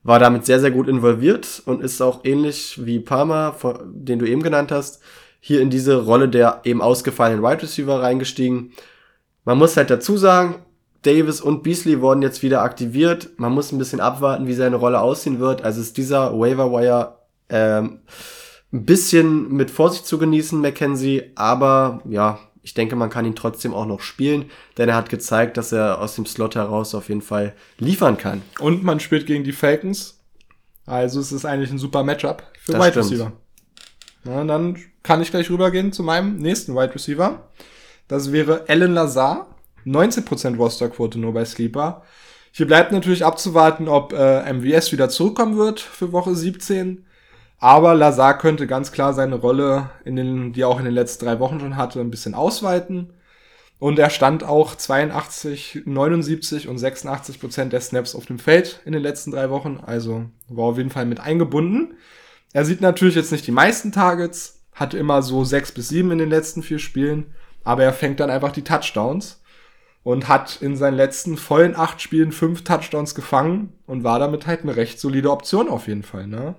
war 0.06 0.20
damit 0.20 0.46
sehr, 0.46 0.60
sehr 0.60 0.70
gut 0.70 0.88
involviert 0.88 1.64
und 1.66 1.82
ist 1.82 2.00
auch 2.00 2.24
ähnlich 2.26 2.86
wie 2.86 3.00
Palmer, 3.00 3.56
den 3.84 4.20
du 4.20 4.28
eben 4.28 4.44
genannt 4.44 4.72
hast, 4.72 5.02
hier 5.40 5.62
in 5.62 5.72
diese 5.72 6.06
Rolle 6.06 6.30
der 6.30 6.62
eben 6.64 6.80
ausgefallenen 6.80 7.44
Wide 7.44 7.64
Receiver 7.64 8.04
reingestiegen. 8.04 8.72
Man 9.46 9.58
muss 9.58 9.76
halt 9.76 9.90
dazu 9.90 10.16
sagen, 10.16 10.64
Davis 11.06 11.42
und 11.42 11.64
Beasley 11.64 12.02
wurden 12.02 12.22
jetzt 12.22 12.42
wieder 12.44 12.62
aktiviert. 12.62 13.30
Man 13.38 13.54
muss 13.54 13.72
ein 13.72 13.78
bisschen 13.78 14.00
abwarten, 14.00 14.48
wie 14.48 14.54
seine 14.54 14.78
Rolle 14.78 15.00
aussehen 15.00 15.40
wird. 15.40 15.64
Also 15.64 15.82
ist 15.82 15.98
dieser 15.98 16.38
Waiver 16.38 16.72
Wire 16.72 17.20
ähm, 17.50 18.00
ein 18.74 18.86
bisschen 18.86 19.52
mit 19.54 19.72
Vorsicht 19.72 20.08
zu 20.08 20.18
genießen, 20.18 20.60
Mackenzie. 20.60 21.32
Aber 21.36 22.02
ja, 22.10 22.40
ich 22.64 22.74
denke, 22.74 22.96
man 22.96 23.10
kann 23.10 23.26
ihn 23.26 23.36
trotzdem 23.36 23.74
auch 23.74 23.86
noch 23.86 24.02
spielen, 24.02 24.46
denn 24.78 24.90
er 24.90 24.96
hat 24.96 25.10
gezeigt, 25.10 25.58
dass 25.58 25.72
er 25.72 26.02
aus 26.02 26.16
dem 26.16 26.26
Slot 26.26 26.56
heraus 26.56 26.96
auf 26.96 27.10
jeden 27.10 27.22
Fall 27.22 27.54
liefern 27.78 28.18
kann. 28.18 28.42
Und 28.60 28.84
man 28.84 29.00
spielt 29.00 29.28
gegen 29.28 29.44
die 29.44 29.52
Falcons. 29.52 30.20
Also 30.88 31.20
es 31.20 31.32
ist 31.32 31.46
eigentlich 31.46 31.72
ein 31.72 31.78
super 31.78 32.04
Matchup 32.04 32.44
für 32.60 32.74
das 32.74 32.86
Wide 32.86 32.96
Receiver. 32.96 33.32
Na, 34.24 34.44
dann 34.44 34.78
kann 35.04 35.22
ich 35.22 35.30
gleich 35.30 35.50
rübergehen 35.52 35.92
zu 35.92 36.02
meinem 36.02 36.38
nächsten 36.38 36.74
Wide 36.74 36.96
Receiver. 36.96 37.48
Das 38.08 38.32
wäre 38.32 38.66
Alan 38.68 38.94
Lazar. 38.94 39.55
19% 39.86 40.58
Rosterquote 40.58 41.20
nur 41.20 41.34
bei 41.34 41.46
Sleeper. 41.46 42.04
Hier 42.52 42.68
bleibt 42.68 42.92
natürlich 42.92 43.26
abzuwarten, 43.26 43.88
ob 43.88 44.14
äh, 44.14 44.52
MVS 44.54 44.92
wieder 44.92 45.10
zurückkommen 45.10 45.58
wird 45.58 45.80
für 45.80 46.12
Woche 46.12 46.36
17. 46.36 47.06
Aber 47.60 47.96
Lazar 47.96 48.38
könnte 48.38 48.68
ganz 48.68 48.92
klar 48.92 49.14
seine 49.14 49.36
Rolle, 49.36 49.90
in 50.04 50.16
den, 50.16 50.54
die 50.54 50.62
er 50.62 50.70
auch 50.70 50.80
in 50.80 50.86
den 50.86 50.94
letzten 50.94 51.26
drei 51.26 51.40
Wochen 51.40 51.60
schon 51.60 51.78
hatte, 51.78 52.00
ein 52.00 52.12
bisschen 52.12 52.34
ausweiten. 52.34 53.14
Und 53.78 54.00
er 54.00 54.10
stand 54.10 54.44
auch 54.44 54.76
82, 54.76 55.82
79 55.86 56.68
und 56.68 56.78
86 56.78 57.40
Prozent 57.40 57.74
der 57.74 57.82
Snaps 57.82 58.16
auf 58.16 58.26
dem 58.26 58.40
Feld 58.40 58.80
in 58.86 58.94
den 58.94 59.02
letzten 59.02 59.32
drei 59.32 59.50
Wochen. 59.50 59.80
Also 59.86 60.26
war 60.48 60.66
auf 60.66 60.78
jeden 60.78 60.92
Fall 60.92 61.06
mit 61.06 61.20
eingebunden. 61.20 61.96
Er 62.54 62.64
sieht 62.64 62.80
natürlich 62.80 63.16
jetzt 63.16 63.34
nicht 63.34 63.46
die 63.46 63.52
meisten 63.52 63.92
Targets, 63.92 64.62
hatte 64.74 64.98
immer 64.98 65.22
so 65.22 65.44
sechs 65.44 65.72
bis 65.74 65.90
sieben 65.90 66.12
in 66.12 66.20
den 66.20 66.30
letzten 66.30 66.64
vier 66.64 66.80
Spielen, 66.80 67.34
aber 67.66 67.84
er 67.84 67.92
fängt 67.92 68.22
dann 68.22 68.30
einfach 68.30 68.54
die 68.54 68.64
Touchdowns 68.64 69.42
und 70.06 70.28
hat 70.28 70.62
in 70.62 70.78
seinen 70.78 70.98
letzten 70.98 71.36
vollen 71.36 71.76
acht 71.76 72.00
Spielen 72.00 72.32
fünf 72.32 72.64
Touchdowns 72.64 73.16
gefangen 73.16 73.74
und 73.88 74.04
war 74.04 74.20
damit 74.20 74.46
halt 74.46 74.62
eine 74.62 74.76
recht 74.76 75.00
solide 75.00 75.32
Option 75.32 75.68
auf 75.68 75.88
jeden 75.88 76.04
Fall. 76.04 76.28
Ne? 76.28 76.54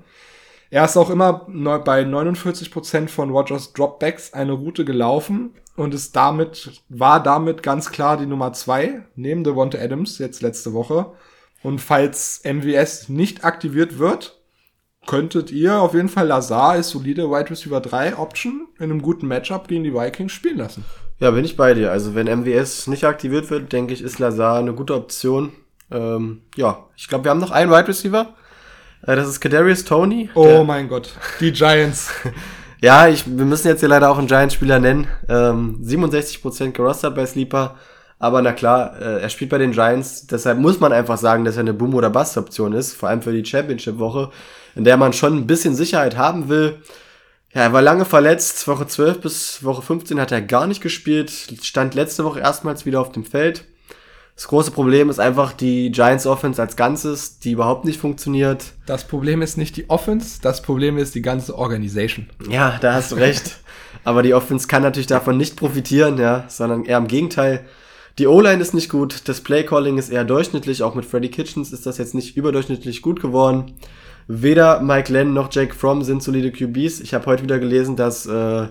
Er 0.69 0.85
ist 0.85 0.97
auch 0.97 1.11
immer 1.11 1.47
bei 1.85 2.03
49% 2.03 3.07
von 3.07 3.31
Rogers 3.31 3.73
Dropbacks 3.73 4.33
eine 4.33 4.51
Route 4.51 4.85
gelaufen 4.85 5.55
und 5.77 5.95
ist 5.95 6.17
damit, 6.17 6.83
war 6.89 7.23
damit 7.23 7.63
ganz 7.63 7.93
klar 7.93 8.17
die 8.17 8.27
Nummer 8.27 8.53
zwei 8.53 9.05
neben 9.15 9.45
Devonta 9.45 9.79
Adams 9.79 10.19
jetzt 10.19 10.43
letzte 10.43 10.73
Woche. 10.73 11.13
Und 11.63 11.81
falls 11.81 12.43
MWS 12.43 13.09
nicht 13.09 13.45
aktiviert 13.45 14.01
wird, 14.01 14.43
könntet 15.07 15.53
ihr 15.53 15.79
auf 15.81 15.95
jeden 15.95 16.09
Fall 16.09 16.27
Lazar 16.27 16.71
als 16.71 16.91
solide 16.91 17.31
Wide 17.31 17.51
Receiver 17.51 17.81
3 17.81 18.19
Option 18.19 18.67
in 18.79 18.91
einem 18.91 19.03
guten 19.03 19.29
Matchup 19.29 19.69
gegen 19.69 19.85
die 19.85 19.95
Vikings 19.95 20.33
spielen 20.33 20.59
lassen. 20.59 20.85
Ja, 21.19 21.31
bin 21.31 21.45
ich 21.45 21.57
bei 21.57 21.73
dir. 21.75 21.91
Also 21.93 22.15
wenn 22.15 22.27
MWS 22.27 22.89
nicht 22.89 23.05
aktiviert 23.05 23.51
wird, 23.51 23.73
denke 23.73 23.95
ich, 23.95 24.03
ist 24.03 24.19
Lazar 24.19 24.59
eine 24.59 24.75
gute 24.75 24.95
Option. 24.95 25.53
Ähm, 25.91 26.43
ja, 26.57 26.85
ich 26.97 27.09
glaube, 27.09 27.25
wir 27.25 27.31
haben 27.31 27.41
noch 27.41 27.51
einen 27.51 27.71
Wide 27.71 27.89
Receiver. 27.89 28.35
Äh, 29.07 29.17
das 29.17 29.29
ist 29.29 29.41
Kadarius 29.41 29.85
Tony. 29.85 30.29
Oh 30.35 30.63
mein 30.65 30.89
Gott, 30.89 31.15
die 31.41 31.53
Giants. 31.53 32.11
ja, 32.83 33.09
ich, 33.09 33.25
wir 33.27 33.45
müssen 33.47 33.69
jetzt 33.69 33.81
hier 33.81 33.89
leider 33.89 34.11
auch 34.11 34.19
einen 34.19 34.27
Giants-Spieler 34.27 34.79
nennen. 34.79 35.07
Ähm, 35.29 35.81
67% 35.83 36.73
gerostert 36.73 37.15
bei 37.15 37.25
Sleeper. 37.25 37.77
Aber 38.19 38.43
na 38.43 38.53
klar, 38.53 39.01
äh, 39.01 39.23
er 39.23 39.29
spielt 39.29 39.51
bei 39.51 39.59
den 39.59 39.73
Giants. 39.73 40.27
Deshalb 40.27 40.59
muss 40.59 40.81
man 40.81 40.93
einfach 40.93 41.19
sagen, 41.19 41.45
dass 41.45 41.57
er 41.57 41.61
eine 41.61 41.75
Boom- 41.75 41.95
oder 41.95 42.11
Bust-Option 42.11 42.73
ist. 42.73 42.95
Vor 42.95 43.09
allem 43.09 43.23
für 43.23 43.33
die 43.33 43.45
Championship-Woche, 43.45 44.31
in 44.75 44.85
der 44.85 44.97
man 44.97 45.13
schon 45.13 45.35
ein 45.37 45.47
bisschen 45.47 45.75
Sicherheit 45.75 46.17
haben 46.17 46.49
will. 46.49 46.81
Ja, 47.57 47.63
er 47.63 47.73
war 47.73 47.81
lange 47.81 48.05
verletzt. 48.05 48.69
Woche 48.69 48.87
12 48.87 49.21
bis 49.23 49.65
Woche 49.65 49.81
15 49.81 50.21
hat 50.21 50.31
er 50.31 50.43
gar 50.43 50.67
nicht 50.67 50.83
gespielt. 50.83 51.33
Stand 51.63 51.95
letzte 51.95 52.23
Woche 52.23 52.41
erstmals 52.41 52.85
wieder 52.85 53.01
auf 53.01 53.13
dem 53.13 53.25
Feld. 53.25 53.65
Das 54.35 54.49
große 54.49 54.73
Problem 54.73 55.09
ist 55.09 55.19
einfach 55.19 55.55
die 55.55 55.91
Giants 55.91 56.27
Offense 56.27 56.61
als 56.61 56.77
Ganzes, 56.77 57.39
die 57.39 57.53
überhaupt 57.53 57.87
nicht 57.87 57.99
funktioniert. 57.99 58.75
Das 58.85 59.09
Problem 59.09 59.41
ist 59.41 59.57
nicht 59.57 59.75
die 59.79 59.89
Offense, 59.89 60.39
das 60.43 60.61
Problem 60.61 60.99
ist 60.99 61.15
die 61.15 61.23
ganze 61.23 61.57
Organisation. 61.57 62.29
Ja, 62.51 62.77
da 62.83 62.93
hast 62.93 63.13
du 63.13 63.17
recht. 63.17 63.57
Aber 64.05 64.23
die 64.23 64.35
Offense 64.35 64.69
kann 64.69 64.83
natürlich 64.83 65.07
davon 65.07 65.39
nicht 65.39 65.57
profitieren, 65.57 66.19
ja, 66.19 66.45
sondern 66.49 66.85
eher 66.85 66.99
im 66.99 67.09
Gegenteil. 67.09 67.65
Die 68.19 68.27
O-Line 68.27 68.61
ist 68.61 68.75
nicht 68.75 68.91
gut, 68.91 69.27
das 69.29 69.41
Play-Calling 69.41 69.97
ist 69.97 70.11
eher 70.11 70.25
durchschnittlich, 70.25 70.83
auch 70.83 70.95
mit 70.95 71.07
Freddy 71.07 71.31
Kitchens 71.31 71.73
ist 71.73 71.87
das 71.87 71.97
jetzt 71.97 72.15
nicht 72.15 72.37
überdurchschnittlich 72.37 73.01
gut 73.01 73.23
geworden. 73.23 73.79
Weder 74.29 74.81
Mike 74.81 75.13
Lenn 75.13 75.33
noch 75.33 75.49
Jake 75.53 75.75
Fromm 75.75 76.03
sind 76.03 76.23
solide 76.23 76.51
QBs. 76.51 77.01
Ich 77.01 77.15
habe 77.15 77.27
heute 77.27 77.45
wieder 77.45 77.59
gelesen, 77.59 77.95
dass 77.97 78.27
äh, 78.27 78.67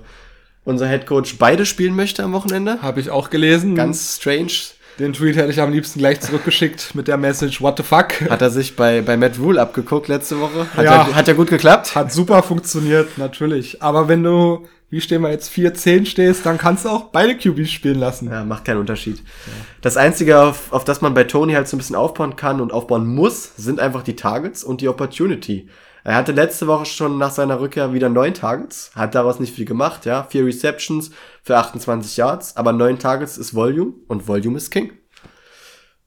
unser 0.65 0.87
Head 0.87 1.05
Coach 1.05 1.37
beide 1.37 1.65
spielen 1.65 1.95
möchte 1.95 2.23
am 2.23 2.33
Wochenende. 2.33 2.81
Habe 2.81 2.99
ich 2.99 3.09
auch 3.09 3.29
gelesen. 3.29 3.75
Ganz 3.75 4.17
strange. 4.17 4.51
Den 4.99 5.11
Tweet 5.11 5.35
hätte 5.35 5.51
ich 5.51 5.59
am 5.59 5.71
liebsten 5.71 5.99
gleich 5.99 6.21
zurückgeschickt 6.21 6.91
mit 6.95 7.07
der 7.07 7.17
Message 7.17 7.61
What 7.61 7.77
the 7.77 7.83
fuck. 7.83 8.21
Hat 8.29 8.41
er 8.41 8.49
sich 8.49 8.75
bei, 8.75 9.01
bei 9.01 9.17
Matt 9.17 9.39
Rule 9.39 9.61
abgeguckt 9.61 10.07
letzte 10.07 10.39
Woche? 10.39 10.67
Hat, 10.75 10.85
ja, 10.85 11.07
ja, 11.07 11.15
hat 11.15 11.27
ja 11.27 11.33
gut 11.33 11.49
geklappt? 11.49 11.95
Hat 11.95 12.11
super 12.11 12.43
funktioniert, 12.43 13.17
natürlich. 13.17 13.81
Aber 13.81 14.07
wenn 14.07 14.23
du, 14.23 14.65
wie 14.89 15.01
stehen 15.01 15.21
wir 15.21 15.31
jetzt, 15.31 15.51
4-10 15.51 16.05
stehst, 16.05 16.45
dann 16.45 16.57
kannst 16.57 16.85
du 16.85 16.89
auch 16.89 17.05
beide 17.05 17.35
QBs 17.35 17.71
spielen 17.71 17.99
lassen. 17.99 18.29
Ja, 18.29 18.43
macht 18.43 18.65
keinen 18.65 18.79
Unterschied. 18.79 19.17
Ja. 19.17 19.53
Das 19.81 19.97
Einzige, 19.97 20.39
auf, 20.39 20.71
auf 20.71 20.83
das 20.83 21.01
man 21.01 21.13
bei 21.13 21.23
Tony 21.23 21.53
halt 21.53 21.67
so 21.67 21.75
ein 21.75 21.79
bisschen 21.79 21.95
aufbauen 21.95 22.35
kann 22.35 22.61
und 22.61 22.71
aufbauen 22.71 23.07
muss, 23.07 23.55
sind 23.57 23.79
einfach 23.79 24.03
die 24.03 24.15
Targets 24.15 24.63
und 24.63 24.81
die 24.81 24.87
Opportunity. 24.87 25.69
Er 26.03 26.15
hatte 26.15 26.33
letzte 26.33 26.67
Woche 26.67 26.85
schon 26.85 27.17
nach 27.17 27.31
seiner 27.31 27.59
Rückkehr 27.59 27.91
wieder 27.91 28.09
neun 28.09 28.35
Targets, 28.35 28.91
hat 28.93 29.15
daraus 29.15 29.39
nicht 29.39 29.55
viel 29.55 29.65
gemacht, 29.65 30.05
ja. 30.05 30.23
Vier 30.23 30.45
Receptions 30.45 31.09
für 31.41 31.57
28 31.57 32.15
Yards, 32.15 32.55
aber 32.57 32.73
neun 32.73 32.99
Targets 32.99 33.39
ist 33.39 33.55
Volume 33.55 33.93
und 34.07 34.27
Volume 34.27 34.57
ist 34.57 34.69
King. 34.69 34.93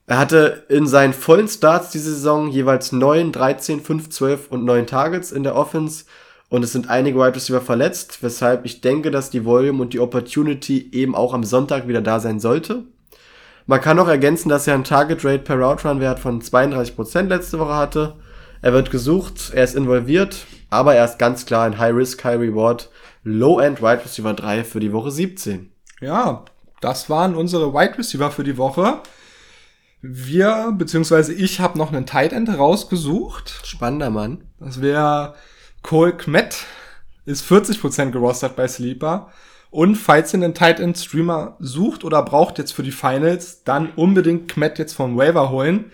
Er 0.06 0.18
hatte 0.18 0.64
in 0.68 0.86
seinen 0.86 1.12
vollen 1.12 1.48
Starts 1.48 1.90
diese 1.90 2.14
Saison 2.14 2.48
jeweils 2.48 2.92
9, 2.92 3.30
13, 3.32 3.80
5, 3.82 4.08
12 4.08 4.48
und 4.48 4.64
9 4.64 4.86
Targets 4.86 5.32
in 5.32 5.42
der 5.42 5.54
Offense. 5.54 6.06
Und 6.50 6.64
es 6.64 6.72
sind 6.72 6.88
einige 6.88 7.18
Wide 7.18 7.36
Receiver 7.36 7.60
verletzt, 7.60 8.22
weshalb 8.22 8.64
ich 8.64 8.80
denke, 8.80 9.10
dass 9.10 9.30
die 9.30 9.44
Volume 9.44 9.82
und 9.82 9.92
die 9.92 10.00
Opportunity 10.00 10.88
eben 10.92 11.14
auch 11.14 11.34
am 11.34 11.44
Sonntag 11.44 11.88
wieder 11.88 12.00
da 12.00 12.20
sein 12.20 12.40
sollte. 12.40 12.84
Man 13.66 13.82
kann 13.82 13.98
noch 13.98 14.08
ergänzen, 14.08 14.48
dass 14.48 14.66
er 14.66 14.74
einen 14.74 14.84
Target 14.84 15.24
Rate 15.24 15.40
per 15.40 15.56
Route 15.56 15.86
Run 15.86 16.00
Wert 16.00 16.20
von 16.20 16.40
32% 16.40 17.22
letzte 17.24 17.58
Woche 17.58 17.74
hatte. 17.74 18.14
Er 18.62 18.72
wird 18.72 18.90
gesucht, 18.90 19.52
er 19.54 19.64
ist 19.64 19.76
involviert, 19.76 20.46
aber 20.70 20.94
er 20.94 21.04
ist 21.04 21.18
ganz 21.18 21.44
klar 21.44 21.66
ein 21.66 21.78
High 21.78 21.94
Risk, 21.94 22.24
High 22.24 22.40
Reward 22.40 22.88
Low-End 23.24 23.82
Wide 23.82 24.04
Receiver 24.04 24.32
3 24.32 24.64
für 24.64 24.80
die 24.80 24.92
Woche 24.92 25.10
17. 25.10 25.70
Ja, 26.00 26.44
das 26.80 27.10
waren 27.10 27.34
unsere 27.34 27.74
Wide 27.74 27.98
Receiver 27.98 28.30
für 28.30 28.44
die 28.44 28.56
Woche. 28.56 29.00
Wir, 30.00 30.72
beziehungsweise 30.76 31.34
ich, 31.34 31.60
habe 31.60 31.76
noch 31.76 31.92
einen 31.92 32.06
Tight 32.06 32.32
End 32.32 32.48
rausgesucht. 32.48 33.66
Spannender 33.66 34.10
Mann. 34.10 34.44
Das 34.60 34.80
wäre 34.80 35.34
Cole 35.82 36.12
Kmet. 36.12 36.64
Ist 37.24 37.44
40% 37.50 38.10
gerostet 38.10 38.56
bei 38.56 38.66
Sleeper. 38.66 39.30
Und 39.70 39.96
falls 39.96 40.32
ihr 40.32 40.42
einen 40.42 40.54
Tight 40.54 40.80
End 40.80 40.96
Streamer 40.96 41.56
sucht 41.58 42.04
oder 42.04 42.22
braucht 42.22 42.58
jetzt 42.58 42.72
für 42.72 42.82
die 42.82 42.92
Finals, 42.92 43.64
dann 43.64 43.90
unbedingt 43.96 44.48
Kmet 44.48 44.78
jetzt 44.78 44.94
vom 44.94 45.16
Waiver 45.16 45.50
holen. 45.50 45.92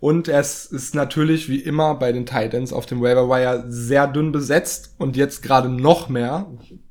Und 0.00 0.28
es 0.28 0.66
ist 0.66 0.94
natürlich 0.94 1.48
wie 1.48 1.60
immer 1.60 1.94
bei 1.94 2.12
den 2.12 2.26
Titans 2.26 2.72
auf 2.72 2.84
dem 2.84 3.00
Waiver 3.00 3.28
Wire 3.28 3.64
sehr 3.68 4.06
dünn 4.06 4.32
besetzt 4.32 4.94
und 4.98 5.16
jetzt 5.16 5.42
gerade 5.42 5.70
noch 5.70 6.08
mehr 6.10 6.46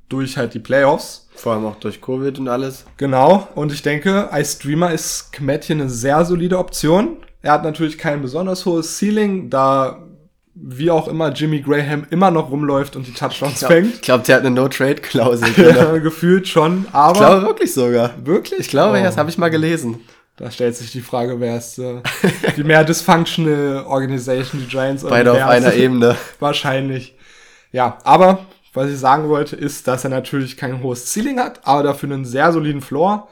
durch 0.09 0.37
halt 0.37 0.53
die 0.53 0.59
Playoffs. 0.59 1.29
Vor 1.35 1.53
allem 1.53 1.65
auch 1.65 1.75
durch 1.75 2.01
Covid 2.01 2.39
und 2.39 2.47
alles. 2.47 2.85
Genau. 2.97 3.47
Und 3.53 3.71
ich 3.71 3.83
denke, 3.83 4.31
als 4.31 4.53
Streamer 4.53 4.91
ist 4.91 5.31
Kmet 5.31 5.65
hier 5.65 5.75
eine 5.75 5.89
sehr 5.89 6.25
solide 6.25 6.57
Option. 6.57 7.17
Er 7.41 7.53
hat 7.53 7.63
natürlich 7.63 7.99
kein 7.99 8.21
besonders 8.23 8.65
hohes 8.65 8.97
Ceiling, 8.97 9.51
da 9.51 10.04
wie 10.55 10.89
auch 10.89 11.07
immer 11.09 11.31
Jimmy 11.33 11.59
Graham 11.61 12.07
immer 12.09 12.31
noch 12.31 12.49
rumläuft 12.49 12.95
und 12.95 13.05
die 13.05 13.13
Touchdowns 13.13 13.61
ich 13.61 13.67
fängt. 13.67 13.95
Ich 13.95 14.01
glaube, 14.01 14.23
der 14.23 14.37
hat 14.37 14.45
eine 14.45 14.55
No-Trade-Klausel. 14.55 15.49
ja, 15.57 15.97
gefühlt 15.97 16.47
schon, 16.47 16.85
aber. 16.93 17.13
Ich 17.13 17.19
glaube 17.19 17.41
wirklich 17.45 17.73
sogar. 17.73 18.13
Wirklich? 18.23 18.61
Ich 18.61 18.69
glaube, 18.69 18.97
oh. 18.97 19.03
das 19.03 19.17
habe 19.17 19.29
ich 19.29 19.37
mal 19.37 19.49
gelesen. 19.49 19.99
Da 20.37 20.51
stellt 20.51 20.75
sich 20.75 20.91
die 20.91 21.01
Frage, 21.01 21.39
wer 21.39 21.57
ist 21.57 21.77
äh, 21.79 22.01
die 22.57 22.63
mehr 22.63 22.83
dysfunctional 22.83 23.85
Organisation, 23.85 24.61
die 24.61 24.67
Giants 24.67 25.03
oder 25.03 25.11
Beide 25.11 25.33
auf 25.33 25.49
einer 25.49 25.73
Ebene. 25.73 26.15
Wahrscheinlich. 26.39 27.15
Ja, 27.71 27.99
aber 28.03 28.45
was 28.73 28.89
ich 28.89 28.99
sagen 28.99 29.29
wollte, 29.29 29.55
ist, 29.55 29.87
dass 29.87 30.03
er 30.03 30.09
natürlich 30.09 30.57
kein 30.57 30.83
hohes 30.83 31.11
Ceiling 31.13 31.39
hat, 31.39 31.65
aber 31.65 31.83
dafür 31.83 32.11
einen 32.11 32.25
sehr 32.25 32.51
soliden 32.51 32.81
Floor. 32.81 33.29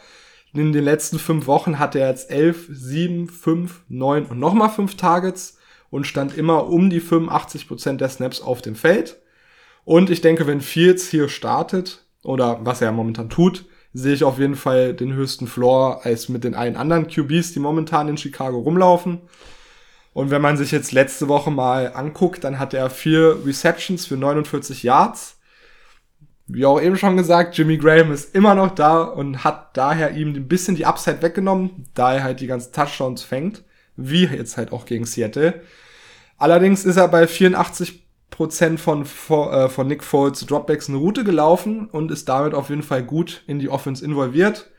In 0.53 0.71
den 0.71 0.83
letzten 0.83 1.19
fünf 1.19 1.47
Wochen 1.47 1.79
hat 1.79 1.95
er 1.95 2.09
jetzt 2.09 2.29
elf, 2.31 2.67
sieben, 2.69 3.27
fünf, 3.27 3.81
neun 3.89 4.25
und 4.25 4.39
nochmal 4.39 4.69
fünf 4.69 4.95
Targets 4.95 5.57
und 5.93 6.07
stand 6.07 6.35
immer 6.35 6.69
um 6.69 6.89
die 6.89 6.99
85 6.99 7.67
Prozent 7.67 8.01
der 8.01 8.09
Snaps 8.09 8.41
auf 8.41 8.63
dem 8.63 8.73
Feld. 8.73 9.21
Und 9.85 10.09
ich 10.09 10.21
denke, 10.21 10.47
wenn 10.47 10.59
Fields 10.59 11.07
hier 11.07 11.29
startet, 11.29 12.03
oder 12.23 12.61
was 12.63 12.81
er 12.81 12.91
momentan 12.91 13.29
tut, 13.29 13.65
sehe 13.93 14.15
ich 14.15 14.23
auf 14.23 14.39
jeden 14.39 14.55
Fall 14.55 14.95
den 14.95 15.13
höchsten 15.13 15.45
Floor 15.45 16.03
als 16.03 16.29
mit 16.29 16.43
den 16.43 16.55
allen 16.55 16.77
anderen 16.77 17.05
QBs, 17.05 17.53
die 17.53 17.59
momentan 17.59 18.07
in 18.07 18.17
Chicago 18.17 18.57
rumlaufen. 18.57 19.21
Und 20.13 20.31
wenn 20.31 20.41
man 20.41 20.57
sich 20.57 20.71
jetzt 20.71 20.93
letzte 20.93 21.27
Woche 21.27 21.51
mal 21.51 21.93
anguckt, 21.93 22.43
dann 22.43 22.57
hat 22.57 22.73
er 22.73 22.89
vier 22.89 23.37
Receptions 23.45 24.07
für 24.07 24.17
49 24.17 24.81
Yards. 24.81 25.37
Wie 26.47 26.65
auch 26.65 26.81
eben 26.81 26.97
schon 26.97 27.17
gesagt, 27.17 27.55
Jimmy 27.55 27.77
Graham 27.77 28.11
ist 28.11 28.33
immer 28.33 28.55
noch 28.55 28.73
da 28.73 29.03
und 29.03 29.43
hat 29.43 29.77
daher 29.77 30.15
ihm 30.15 30.29
ein 30.29 30.47
bisschen 30.47 30.75
die 30.75 30.87
Upside 30.87 31.21
weggenommen, 31.21 31.85
da 31.93 32.15
er 32.15 32.23
halt 32.23 32.39
die 32.39 32.47
ganzen 32.47 32.73
Touchdowns 32.73 33.21
fängt, 33.21 33.63
wie 33.95 34.25
jetzt 34.25 34.57
halt 34.57 34.71
auch 34.71 34.85
gegen 34.85 35.05
Seattle. 35.05 35.61
Allerdings 36.43 36.83
ist 36.83 36.97
er 36.97 37.07
bei 37.07 37.25
84 37.25 38.03
Prozent 38.29 38.77
von, 38.77 39.03
äh, 39.03 39.69
von 39.69 39.87
Nick 39.87 40.03
Foles 40.03 40.45
Dropbacks 40.45 40.89
eine 40.89 40.97
Route 40.97 41.23
gelaufen 41.23 41.87
und 41.89 42.11
ist 42.11 42.27
damit 42.27 42.53
auf 42.53 42.69
jeden 42.69 42.83
Fall 42.83 43.01
gut 43.01 43.43
in 43.47 43.59
die 43.59 43.69
Offense 43.69 44.03
involviert. 44.03 44.69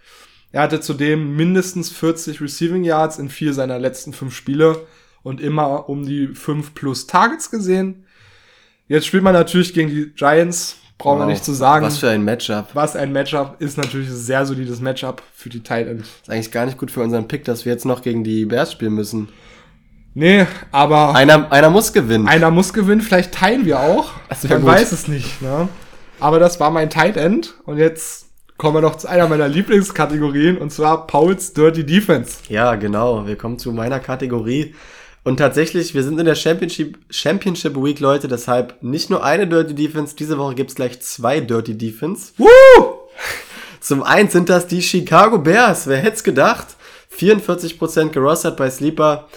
Er 0.53 0.61
hatte 0.61 0.81
zudem 0.81 1.37
mindestens 1.37 1.88
40 1.88 2.42
Receiving 2.42 2.85
Yards 2.85 3.18
in 3.18 3.31
vier 3.31 3.55
seiner 3.55 3.79
letzten 3.79 4.12
fünf 4.12 4.35
Spiele 4.35 4.87
und 5.22 5.40
immer 5.40 5.88
um 5.88 6.05
die 6.05 6.35
fünf 6.35 6.74
plus 6.74 7.07
Targets 7.07 7.50
gesehen. 7.50 8.05
Jetzt 8.87 9.07
spielt 9.07 9.22
man 9.22 9.33
natürlich 9.33 9.72
gegen 9.72 9.88
die 9.88 10.12
Giants, 10.14 10.77
brauchen 10.98 11.20
wow. 11.20 11.29
wir 11.29 11.33
nicht 11.33 11.46
zu 11.46 11.55
sagen. 11.55 11.87
Was 11.87 11.96
für 11.96 12.11
ein 12.11 12.24
Matchup. 12.24 12.74
Was 12.74 12.94
ein 12.94 13.11
Matchup 13.11 13.57
ist 13.61 13.79
natürlich 13.79 14.09
ein 14.09 14.16
sehr 14.16 14.44
solides 14.44 14.81
Matchup 14.81 15.22
für 15.33 15.48
die 15.48 15.61
Titans. 15.61 16.09
Ist 16.20 16.29
eigentlich 16.29 16.53
gar 16.53 16.66
nicht 16.66 16.77
gut 16.77 16.90
für 16.90 17.00
unseren 17.00 17.27
Pick, 17.27 17.44
dass 17.44 17.64
wir 17.64 17.72
jetzt 17.72 17.87
noch 17.87 18.03
gegen 18.03 18.22
die 18.22 18.44
Bears 18.44 18.70
spielen 18.70 18.92
müssen. 18.92 19.31
Nee, 20.14 20.46
aber. 20.70 21.14
Einer, 21.14 21.50
einer 21.53 21.70
muss 21.70 21.92
gewinnen. 21.92 22.29
Einer 22.29 22.50
muss 22.50 22.72
gewinnen, 22.72 23.00
vielleicht 23.00 23.35
teilen 23.35 23.64
wir 23.66 23.81
auch. 23.81 24.12
Man 24.48 24.62
gut. 24.62 24.70
weiß 24.70 24.92
es 24.92 25.09
nicht, 25.09 25.42
ne? 25.42 25.68
Aber 26.20 26.38
das 26.38 26.61
war 26.61 26.70
mein 26.70 26.88
Tight 26.88 27.16
End. 27.16 27.55
Und 27.64 27.79
jetzt 27.79 28.27
kommen 28.57 28.77
wir 28.77 28.81
noch 28.81 28.96
zu 28.96 29.09
einer 29.09 29.29
meiner 29.29 29.48
Lieblingskategorien, 29.48 30.57
und 30.57 30.72
zwar 30.72 31.07
Pauls 31.07 31.53
Dirty 31.53 31.85
Defense. 31.85 32.38
Ja, 32.48 32.77
genau. 32.77 33.27
Wir 33.27 33.37
kommen 33.37 33.59
zu 33.59 33.72
meiner 33.72 33.98
Kategorie. 33.98 34.74
Und 35.24 35.38
tatsächlich, 35.38 35.94
wir 35.94 36.03
sind 36.03 36.20
in 36.20 36.27
der 36.27 36.35
Championship, 36.35 36.98
Championship 37.11 37.74
Week, 37.77 37.98
Leute, 37.98 38.29
deshalb 38.29 38.83
nicht 38.83 39.11
nur 39.11 39.24
eine 39.24 39.48
Dirty 39.48 39.74
Defense, 39.74 40.14
diese 40.14 40.38
Woche 40.38 40.55
gibt's 40.55 40.74
gleich 40.74 41.00
zwei 41.00 41.40
Dirty 41.40 41.77
Defense. 41.77 42.35
Woo! 42.37 42.46
Zum 43.81 44.03
einen 44.03 44.29
sind 44.29 44.50
das 44.50 44.66
die 44.66 44.83
Chicago 44.83 45.38
Bears, 45.38 45.87
wer 45.87 45.96
hätte 45.98 46.22
gedacht? 46.22 46.68
44% 47.18 48.11
gerostert 48.11 48.57
bei 48.57 48.68
Sleeper, 48.68 49.29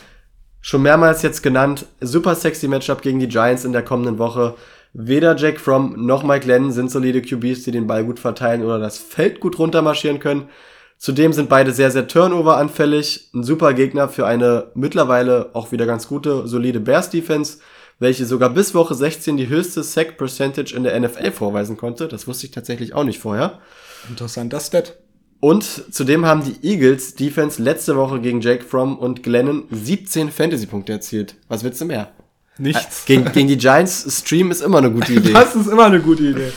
schon 0.68 0.82
mehrmals 0.82 1.22
jetzt 1.22 1.44
genannt, 1.44 1.86
super 2.02 2.36
sexy 2.36 2.68
Matchup 2.68 3.02
gegen 3.02 3.20
die 3.20 3.30
Giants 3.30 3.64
in 3.64 3.72
der 3.72 3.84
kommenden 3.84 4.18
Woche. 4.18 4.56
Weder 4.92 5.34
Jack 5.38 5.62
Fromm 5.62 6.06
noch 6.06 6.24
Mike 6.24 6.46
Lennon 6.46 6.74
sind 6.74 6.92
solide 6.92 7.22
QBs, 7.22 7.64
die 7.64 7.72
den 7.72 7.88
Ball 7.88 8.04
gut 8.04 8.20
verteilen 8.20 8.66
oder 8.66 8.78
das 8.78 8.98
Feld 8.98 9.40
gut 9.40 9.58
runtermarschieren 9.60 10.20
können. 10.20 10.50
Zudem 10.98 11.32
sind 11.32 11.48
beide 11.48 11.72
sehr, 11.72 11.90
sehr 11.90 12.10
Turnover-anfällig. 12.10 13.30
Ein 13.34 13.46
super 13.46 13.74
Gegner 13.74 14.10
für 14.10 14.28
eine 14.28 14.72
mittlerweile 14.74 15.52
auch 15.54 15.72
wieder 15.72 15.86
ganz 15.86 16.10
gute, 16.10 16.46
solide 16.50 16.82
Bears-Defense, 16.82 17.60
welche 18.00 18.26
sogar 18.26 18.50
bis 18.50 18.76
Woche 18.76 18.94
16 18.94 19.38
die 19.38 19.48
höchste 19.48 19.84
Sack-Percentage 19.84 20.76
in 20.76 20.84
der 20.84 21.00
NFL 21.00 21.32
vorweisen 21.32 21.78
konnte. 21.78 22.10
Das 22.10 22.28
wusste 22.28 22.46
ich 22.46 22.52
tatsächlich 22.52 22.94
auch 22.94 23.06
nicht 23.06 23.20
vorher. 23.20 23.62
Interessanter 24.10 24.60
Stat. 24.60 24.98
Und 25.40 25.94
zudem 25.94 26.26
haben 26.26 26.44
die 26.44 26.68
Eagles 26.68 27.16
Defense 27.16 27.62
letzte 27.62 27.96
Woche 27.96 28.20
gegen 28.20 28.42
Jake 28.42 28.64
Fromm 28.64 28.98
und 28.98 29.22
Glennon 29.22 29.66
17 29.70 30.32
Fantasy-Punkte 30.32 30.94
erzielt. 30.94 31.36
Was 31.48 31.64
willst 31.64 31.80
du 31.82 31.86
mehr? 31.86 32.12
Nichts. 32.58 33.06
Gegen, 33.06 33.32
gegen 33.32 33.48
die 33.48 33.58
Giants 33.58 34.08
Stream 34.20 34.50
ist 34.50 34.62
immer 34.62 34.80
eine 34.80 34.92
gute 34.92 35.14
Idee. 35.14 35.32
das 35.34 35.56
ist 35.56 35.68
immer 35.68 35.86
eine 35.86 36.00
gute 36.00 36.24
Idee. 36.24 36.52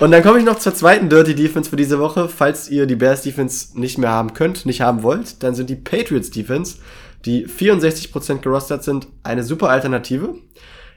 Und 0.00 0.10
dann 0.10 0.24
komme 0.24 0.40
ich 0.40 0.44
noch 0.44 0.58
zur 0.58 0.74
zweiten 0.74 1.08
Dirty 1.08 1.36
Defense 1.36 1.70
für 1.70 1.76
diese 1.76 2.00
Woche. 2.00 2.28
Falls 2.28 2.68
ihr 2.68 2.86
die 2.86 2.96
Bears 2.96 3.22
Defense 3.22 3.78
nicht 3.78 3.98
mehr 3.98 4.10
haben 4.10 4.34
könnt, 4.34 4.66
nicht 4.66 4.80
haben 4.80 5.04
wollt, 5.04 5.42
dann 5.44 5.54
sind 5.54 5.70
die 5.70 5.76
Patriots 5.76 6.30
Defense, 6.30 6.78
die 7.24 7.46
64% 7.46 8.38
gerostert 8.38 8.82
sind, 8.82 9.06
eine 9.22 9.44
super 9.44 9.68
Alternative. 9.68 10.34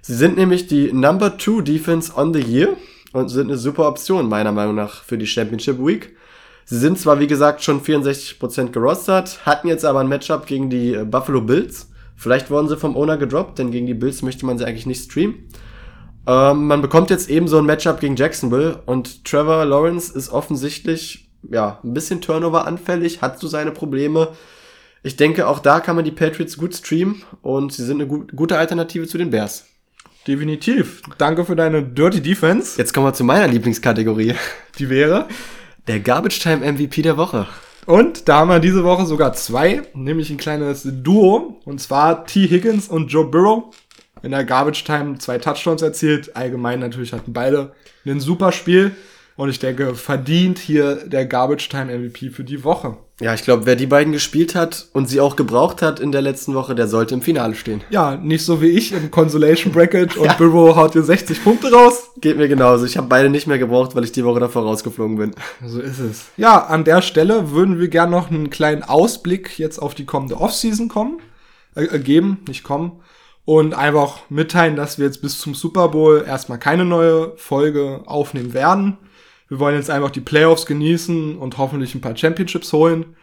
Sie 0.01 0.15
sind 0.15 0.37
nämlich 0.37 0.65
die 0.65 0.91
Number 0.91 1.37
2 1.37 1.61
Defense 1.61 2.11
on 2.15 2.33
the 2.33 2.41
Year 2.41 2.69
und 3.13 3.29
sind 3.29 3.49
eine 3.49 3.57
super 3.57 3.87
Option 3.87 4.27
meiner 4.27 4.51
Meinung 4.51 4.75
nach 4.75 5.03
für 5.03 5.19
die 5.19 5.27
Championship 5.27 5.77
Week. 5.77 6.15
Sie 6.69 6.77
sind 6.77 6.99
zwar, 6.99 7.21
wie 7.21 7.27
gesagt, 7.27 7.63
schon 7.63 7.81
64% 7.81 8.71
gerostert, 8.71 9.45
hatten 9.45 9.69
jetzt 9.69 9.85
aber 9.85 10.01
ein 10.01 10.09
Matchup 10.09 10.45
gegen 10.45 10.69
die 10.69 10.93
äh, 10.93 11.05
Buffalo 11.05 11.39
Bills. 11.39 11.89
Vielleicht 12.17 12.51
wurden 12.51 12.67
sie 12.67 12.75
vom 12.75 12.97
Owner 12.97 13.15
gedroppt, 13.15 13.57
denn 13.57 13.71
gegen 13.71 13.87
die 13.87 13.93
Bills 13.93 14.21
möchte 14.21 14.45
man 14.45 14.57
sie 14.57 14.65
eigentlich 14.65 14.85
nicht 14.85 15.05
streamen. 15.05 15.47
Ähm, 16.27 16.67
man 16.67 16.81
bekommt 16.81 17.09
jetzt 17.09 17.29
eben 17.29 17.47
so 17.47 17.57
ein 17.57 17.65
Matchup 17.65 18.01
gegen 18.01 18.17
Jacksonville 18.17 18.81
und 18.85 19.23
Trevor 19.23 19.63
Lawrence 19.63 20.13
ist 20.13 20.29
offensichtlich, 20.29 21.29
ja, 21.49 21.79
ein 21.85 21.93
bisschen 21.93 22.19
Turnover 22.19 22.67
anfällig, 22.67 23.21
hat 23.21 23.39
so 23.39 23.47
seine 23.47 23.71
Probleme. 23.71 24.33
Ich 25.03 25.15
denke, 25.15 25.47
auch 25.47 25.59
da 25.59 25.79
kann 25.79 25.95
man 25.95 26.03
die 26.03 26.11
Patriots 26.11 26.57
gut 26.57 26.75
streamen 26.75 27.23
und 27.43 27.71
sie 27.71 27.85
sind 27.85 28.01
eine 28.01 28.07
gut, 28.07 28.35
gute 28.35 28.57
Alternative 28.57 29.07
zu 29.07 29.17
den 29.17 29.29
Bears. 29.29 29.67
Definitiv. 30.27 31.01
Danke 31.17 31.45
für 31.45 31.55
deine 31.55 31.81
Dirty 31.81 32.21
Defense. 32.21 32.77
Jetzt 32.77 32.93
kommen 32.93 33.07
wir 33.07 33.13
zu 33.13 33.23
meiner 33.23 33.47
Lieblingskategorie. 33.47 34.35
Die 34.79 34.89
wäre? 34.89 35.29
Der 35.87 36.01
Garbage 36.01 36.39
Time 36.41 36.69
MVP 36.69 37.01
der 37.01 37.15
Woche. 37.15 37.47
Und 37.85 38.27
da 38.27 38.39
haben 38.39 38.49
wir 38.49 38.59
diese 38.59 38.83
Woche 38.83 39.05
sogar 39.05 39.31
zwei, 39.31 39.83
nämlich 39.93 40.29
ein 40.29 40.35
kleines 40.35 40.85
Duo, 40.85 41.61
und 41.63 41.79
zwar 41.79 42.25
T. 42.25 42.45
Higgins 42.45 42.89
und 42.89 43.07
Joe 43.07 43.23
Burrow. 43.23 43.73
In 44.21 44.31
der 44.31 44.43
Garbage 44.43 44.83
Time 44.83 45.17
zwei 45.19 45.37
Touchdowns 45.37 45.81
erzielt. 45.81 46.35
Allgemein 46.35 46.81
natürlich 46.81 47.13
hatten 47.13 47.31
beide 47.31 47.71
ein 48.05 48.19
super 48.19 48.51
Spiel. 48.51 48.97
Und 49.37 49.47
ich 49.47 49.59
denke, 49.59 49.95
verdient 49.95 50.59
hier 50.59 51.07
der 51.07 51.25
Garbage 51.25 51.69
Time 51.69 51.97
MVP 51.97 52.31
für 52.31 52.43
die 52.43 52.65
Woche. 52.65 52.97
Ja, 53.19 53.33
ich 53.33 53.41
glaube, 53.41 53.65
wer 53.65 53.75
die 53.75 53.87
beiden 53.87 54.13
gespielt 54.13 54.53
hat 54.53 54.89
und 54.93 55.09
sie 55.09 55.19
auch 55.19 55.35
gebraucht 55.35 55.81
hat 55.81 55.99
in 55.99 56.11
der 56.11 56.21
letzten 56.21 56.53
Woche, 56.53 56.75
der 56.75 56.87
sollte 56.87 57.15
im 57.15 57.23
Finale 57.23 57.55
stehen. 57.55 57.83
Ja, 57.89 58.15
nicht 58.15 58.45
so 58.45 58.61
wie 58.61 58.67
ich 58.67 58.91
im 58.91 59.09
Consolation 59.09 59.73
Bracket 59.73 60.17
und 60.17 60.25
ja. 60.27 60.33
Burrow 60.33 60.75
haut 60.75 60.93
dir 60.93 61.01
60 61.01 61.43
Punkte 61.43 61.71
raus. 61.71 62.11
Geht 62.21 62.37
mir 62.37 62.47
genauso. 62.47 62.85
Ich 62.85 62.95
habe 62.95 63.07
beide 63.07 63.31
nicht 63.31 63.47
mehr 63.47 63.57
gebraucht, 63.57 63.95
weil 63.95 64.03
ich 64.03 64.11
die 64.11 64.23
Woche 64.23 64.39
davor 64.39 64.63
rausgeflogen 64.63 65.17
bin. 65.17 65.33
So 65.65 65.79
ist 65.79 65.97
es. 65.97 66.25
Ja, 66.37 66.65
an 66.65 66.83
der 66.83 67.01
Stelle 67.01 67.49
würden 67.49 67.79
wir 67.79 67.87
gerne 67.87 68.11
noch 68.11 68.29
einen 68.29 68.51
kleinen 68.51 68.83
Ausblick 68.83 69.57
jetzt 69.57 69.79
auf 69.79 69.95
die 69.95 70.05
kommende 70.05 70.39
Offseason 70.39 70.87
kommen, 70.87 71.19
äh, 71.75 71.85
äh, 71.85 71.99
geben, 71.99 72.43
nicht 72.47 72.63
kommen. 72.63 72.99
Und 73.45 73.73
einfach 73.73 74.29
mitteilen, 74.29 74.75
dass 74.75 74.99
wir 74.99 75.07
jetzt 75.07 75.23
bis 75.23 75.39
zum 75.39 75.55
Super 75.55 75.87
Bowl 75.87 76.23
erstmal 76.27 76.59
keine 76.59 76.85
neue 76.85 77.33
Folge 77.37 78.01
aufnehmen 78.05 78.53
werden 78.53 78.99
wir 79.49 79.59
wollen 79.59 79.75
jetzt 79.75 79.89
einfach 79.89 80.11
die 80.11 80.21
Playoffs 80.21 80.65
genießen 80.65 81.37
und 81.37 81.57
hoffentlich 81.57 81.95
ein 81.95 82.01
paar 82.01 82.15
Championships 82.15 82.73
holen. 82.73 83.15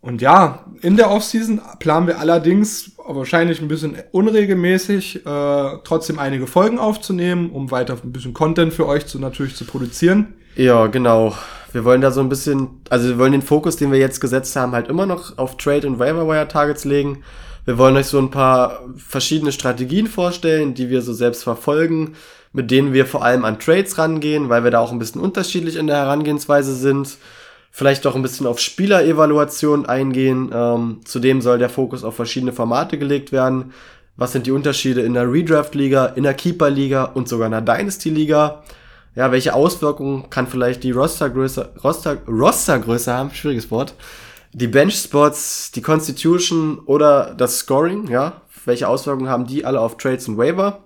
Und 0.00 0.20
ja, 0.20 0.66
in 0.82 0.98
der 0.98 1.10
Offseason 1.10 1.62
planen 1.78 2.06
wir 2.06 2.18
allerdings 2.18 2.92
wahrscheinlich 3.06 3.62
ein 3.62 3.68
bisschen 3.68 3.96
unregelmäßig 4.12 5.24
äh, 5.24 5.78
trotzdem 5.82 6.18
einige 6.18 6.46
Folgen 6.46 6.78
aufzunehmen, 6.78 7.50
um 7.50 7.70
weiter 7.70 7.96
ein 8.02 8.12
bisschen 8.12 8.34
Content 8.34 8.74
für 8.74 8.86
euch 8.86 9.06
zu 9.06 9.18
natürlich 9.18 9.56
zu 9.56 9.64
produzieren. 9.64 10.34
Ja, 10.56 10.88
genau. 10.88 11.34
Wir 11.72 11.84
wollen 11.84 12.02
da 12.02 12.10
so 12.10 12.20
ein 12.20 12.28
bisschen, 12.28 12.82
also 12.90 13.08
wir 13.08 13.18
wollen 13.18 13.32
den 13.32 13.42
Fokus, 13.42 13.76
den 13.76 13.90
wir 13.92 13.98
jetzt 13.98 14.20
gesetzt 14.20 14.54
haben, 14.56 14.72
halt 14.72 14.88
immer 14.88 15.06
noch 15.06 15.38
auf 15.38 15.56
Trade 15.56 15.86
und 15.86 15.98
Waiver 15.98 16.28
Wire 16.28 16.48
Targets 16.48 16.84
legen. 16.84 17.24
Wir 17.64 17.78
wollen 17.78 17.96
euch 17.96 18.06
so 18.06 18.18
ein 18.18 18.30
paar 18.30 18.82
verschiedene 18.96 19.52
Strategien 19.52 20.06
vorstellen, 20.06 20.74
die 20.74 20.90
wir 20.90 21.00
so 21.00 21.14
selbst 21.14 21.42
verfolgen, 21.44 22.14
mit 22.54 22.70
denen 22.70 22.92
wir 22.92 23.04
vor 23.04 23.24
allem 23.24 23.44
an 23.44 23.58
Trades 23.58 23.98
rangehen, 23.98 24.48
weil 24.48 24.62
wir 24.62 24.70
da 24.70 24.78
auch 24.78 24.92
ein 24.92 24.98
bisschen 25.00 25.20
unterschiedlich 25.20 25.74
in 25.76 25.88
der 25.88 25.96
Herangehensweise 25.96 26.74
sind. 26.74 27.18
Vielleicht 27.72 28.06
auch 28.06 28.14
ein 28.14 28.22
bisschen 28.22 28.46
auf 28.46 28.60
Spielerevaluation 28.60 29.86
eingehen. 29.86 30.50
Ähm, 30.54 31.00
zudem 31.04 31.42
soll 31.42 31.58
der 31.58 31.68
Fokus 31.68 32.04
auf 32.04 32.14
verschiedene 32.14 32.52
Formate 32.52 32.96
gelegt 32.96 33.32
werden. 33.32 33.72
Was 34.16 34.30
sind 34.30 34.46
die 34.46 34.52
Unterschiede 34.52 35.00
in 35.00 35.14
der 35.14 35.30
Redraft-Liga, 35.30 36.06
in 36.06 36.22
der 36.22 36.34
Keeper-Liga 36.34 37.06
und 37.06 37.28
sogar 37.28 37.46
in 37.46 37.52
der 37.52 37.60
Dynasty-Liga? 37.60 38.62
Ja, 39.16 39.32
welche 39.32 39.54
Auswirkungen 39.54 40.30
kann 40.30 40.46
vielleicht 40.46 40.84
die 40.84 40.92
Rostergröße, 40.92 41.72
Roster, 41.82 42.18
Rostergröße 42.28 43.12
haben? 43.12 43.30
Schwieriges 43.32 43.72
Wort. 43.72 43.94
Die 44.52 44.68
Bench-Spots, 44.68 45.72
die 45.72 45.82
Constitution 45.82 46.78
oder 46.86 47.34
das 47.36 47.58
Scoring, 47.58 48.06
ja? 48.06 48.42
Welche 48.64 48.88
Auswirkungen 48.88 49.28
haben 49.28 49.48
die 49.48 49.64
alle 49.64 49.80
auf 49.80 49.96
Trades 49.96 50.28
und 50.28 50.38
Waiver? 50.38 50.84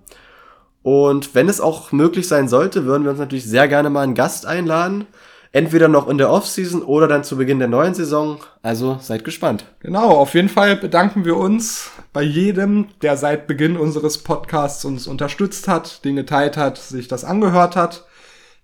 Und 0.90 1.34
wenn 1.34 1.50
es 1.50 1.60
auch 1.60 1.92
möglich 1.92 2.28
sein 2.28 2.48
sollte, 2.48 2.86
würden 2.86 3.02
wir 3.04 3.10
uns 3.10 3.20
natürlich 3.20 3.44
sehr 3.44 3.68
gerne 3.68 3.90
mal 3.90 4.04
einen 4.04 4.14
Gast 4.14 4.46
einladen. 4.46 5.06
Entweder 5.52 5.86
noch 5.86 6.08
in 6.08 6.16
der 6.16 6.30
Offseason 6.30 6.80
oder 6.80 7.06
dann 7.06 7.24
zu 7.24 7.36
Beginn 7.36 7.58
der 7.58 7.68
neuen 7.68 7.92
Saison. 7.92 8.38
Also 8.62 8.96
seid 8.98 9.22
gespannt. 9.22 9.66
Genau, 9.80 10.08
auf 10.08 10.32
jeden 10.32 10.48
Fall 10.48 10.76
bedanken 10.76 11.26
wir 11.26 11.36
uns 11.36 11.90
bei 12.14 12.22
jedem, 12.22 12.86
der 13.02 13.18
seit 13.18 13.46
Beginn 13.46 13.76
unseres 13.76 14.16
Podcasts 14.16 14.86
uns 14.86 15.06
unterstützt 15.06 15.68
hat, 15.68 16.06
den 16.06 16.16
geteilt 16.16 16.56
hat, 16.56 16.78
sich 16.78 17.06
das 17.06 17.22
angehört 17.22 17.76
hat. 17.76 18.06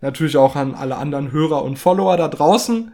Natürlich 0.00 0.38
auch 0.38 0.56
an 0.56 0.74
alle 0.74 0.96
anderen 0.96 1.30
Hörer 1.30 1.62
und 1.62 1.78
Follower 1.78 2.16
da 2.16 2.28
draußen. 2.28 2.92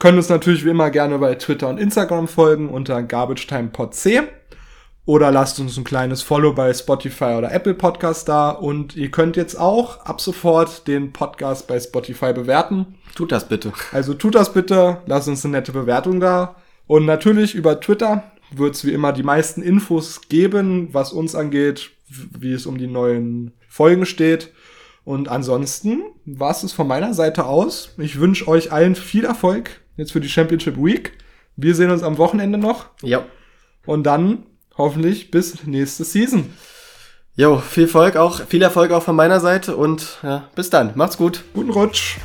Können 0.00 0.18
uns 0.18 0.28
natürlich 0.28 0.66
wie 0.66 0.70
immer 0.70 0.90
gerne 0.90 1.16
bei 1.18 1.36
Twitter 1.36 1.68
und 1.68 1.80
Instagram 1.80 2.28
folgen 2.28 2.68
unter 2.68 3.02
GarbageTimePodC. 3.02 4.24
Oder 5.06 5.30
lasst 5.30 5.60
uns 5.60 5.76
ein 5.78 5.84
kleines 5.84 6.22
Follow 6.22 6.52
bei 6.52 6.74
Spotify 6.74 7.36
oder 7.38 7.52
Apple 7.52 7.74
Podcast 7.74 8.28
da. 8.28 8.50
Und 8.50 8.96
ihr 8.96 9.12
könnt 9.12 9.36
jetzt 9.36 9.54
auch 9.54 10.04
ab 10.04 10.20
sofort 10.20 10.88
den 10.88 11.12
Podcast 11.12 11.68
bei 11.68 11.78
Spotify 11.78 12.32
bewerten. 12.32 12.96
Tut 13.14 13.30
das 13.30 13.48
bitte. 13.48 13.72
Also 13.92 14.14
tut 14.14 14.34
das 14.34 14.52
bitte. 14.52 14.98
Lasst 15.06 15.28
uns 15.28 15.44
eine 15.44 15.52
nette 15.52 15.70
Bewertung 15.70 16.18
da. 16.18 16.56
Und 16.88 17.06
natürlich 17.06 17.54
über 17.54 17.80
Twitter 17.80 18.24
wird 18.50 18.74
es 18.74 18.84
wie 18.84 18.92
immer 18.92 19.12
die 19.12 19.22
meisten 19.22 19.62
Infos 19.62 20.22
geben, 20.28 20.88
was 20.90 21.12
uns 21.12 21.36
angeht, 21.36 21.92
wie 22.08 22.52
es 22.52 22.66
um 22.66 22.76
die 22.76 22.88
neuen 22.88 23.52
Folgen 23.68 24.06
steht. 24.06 24.52
Und 25.04 25.28
ansonsten 25.28 26.02
war 26.24 26.50
es 26.50 26.72
von 26.72 26.88
meiner 26.88 27.14
Seite 27.14 27.46
aus. 27.46 27.94
Ich 27.98 28.18
wünsche 28.18 28.48
euch 28.48 28.72
allen 28.72 28.96
viel 28.96 29.24
Erfolg 29.24 29.82
jetzt 29.96 30.10
für 30.10 30.20
die 30.20 30.28
Championship 30.28 30.76
Week. 30.76 31.12
Wir 31.54 31.76
sehen 31.76 31.92
uns 31.92 32.02
am 32.02 32.18
Wochenende 32.18 32.58
noch. 32.58 32.86
Ja. 33.02 33.24
Und 33.86 34.02
dann 34.02 34.46
hoffentlich 34.78 35.30
bis 35.30 35.64
nächste 35.64 36.04
Season. 36.04 36.52
Jo, 37.34 37.58
viel 37.58 37.84
Erfolg 37.84 38.16
auch, 38.16 38.40
viel 38.46 38.62
Erfolg 38.62 38.92
auch 38.92 39.02
von 39.02 39.14
meiner 39.14 39.40
Seite 39.40 39.76
und 39.76 40.18
ja, 40.22 40.48
bis 40.54 40.70
dann. 40.70 40.92
Macht's 40.94 41.18
gut. 41.18 41.44
Guten 41.52 41.70
Rutsch. 41.70 42.16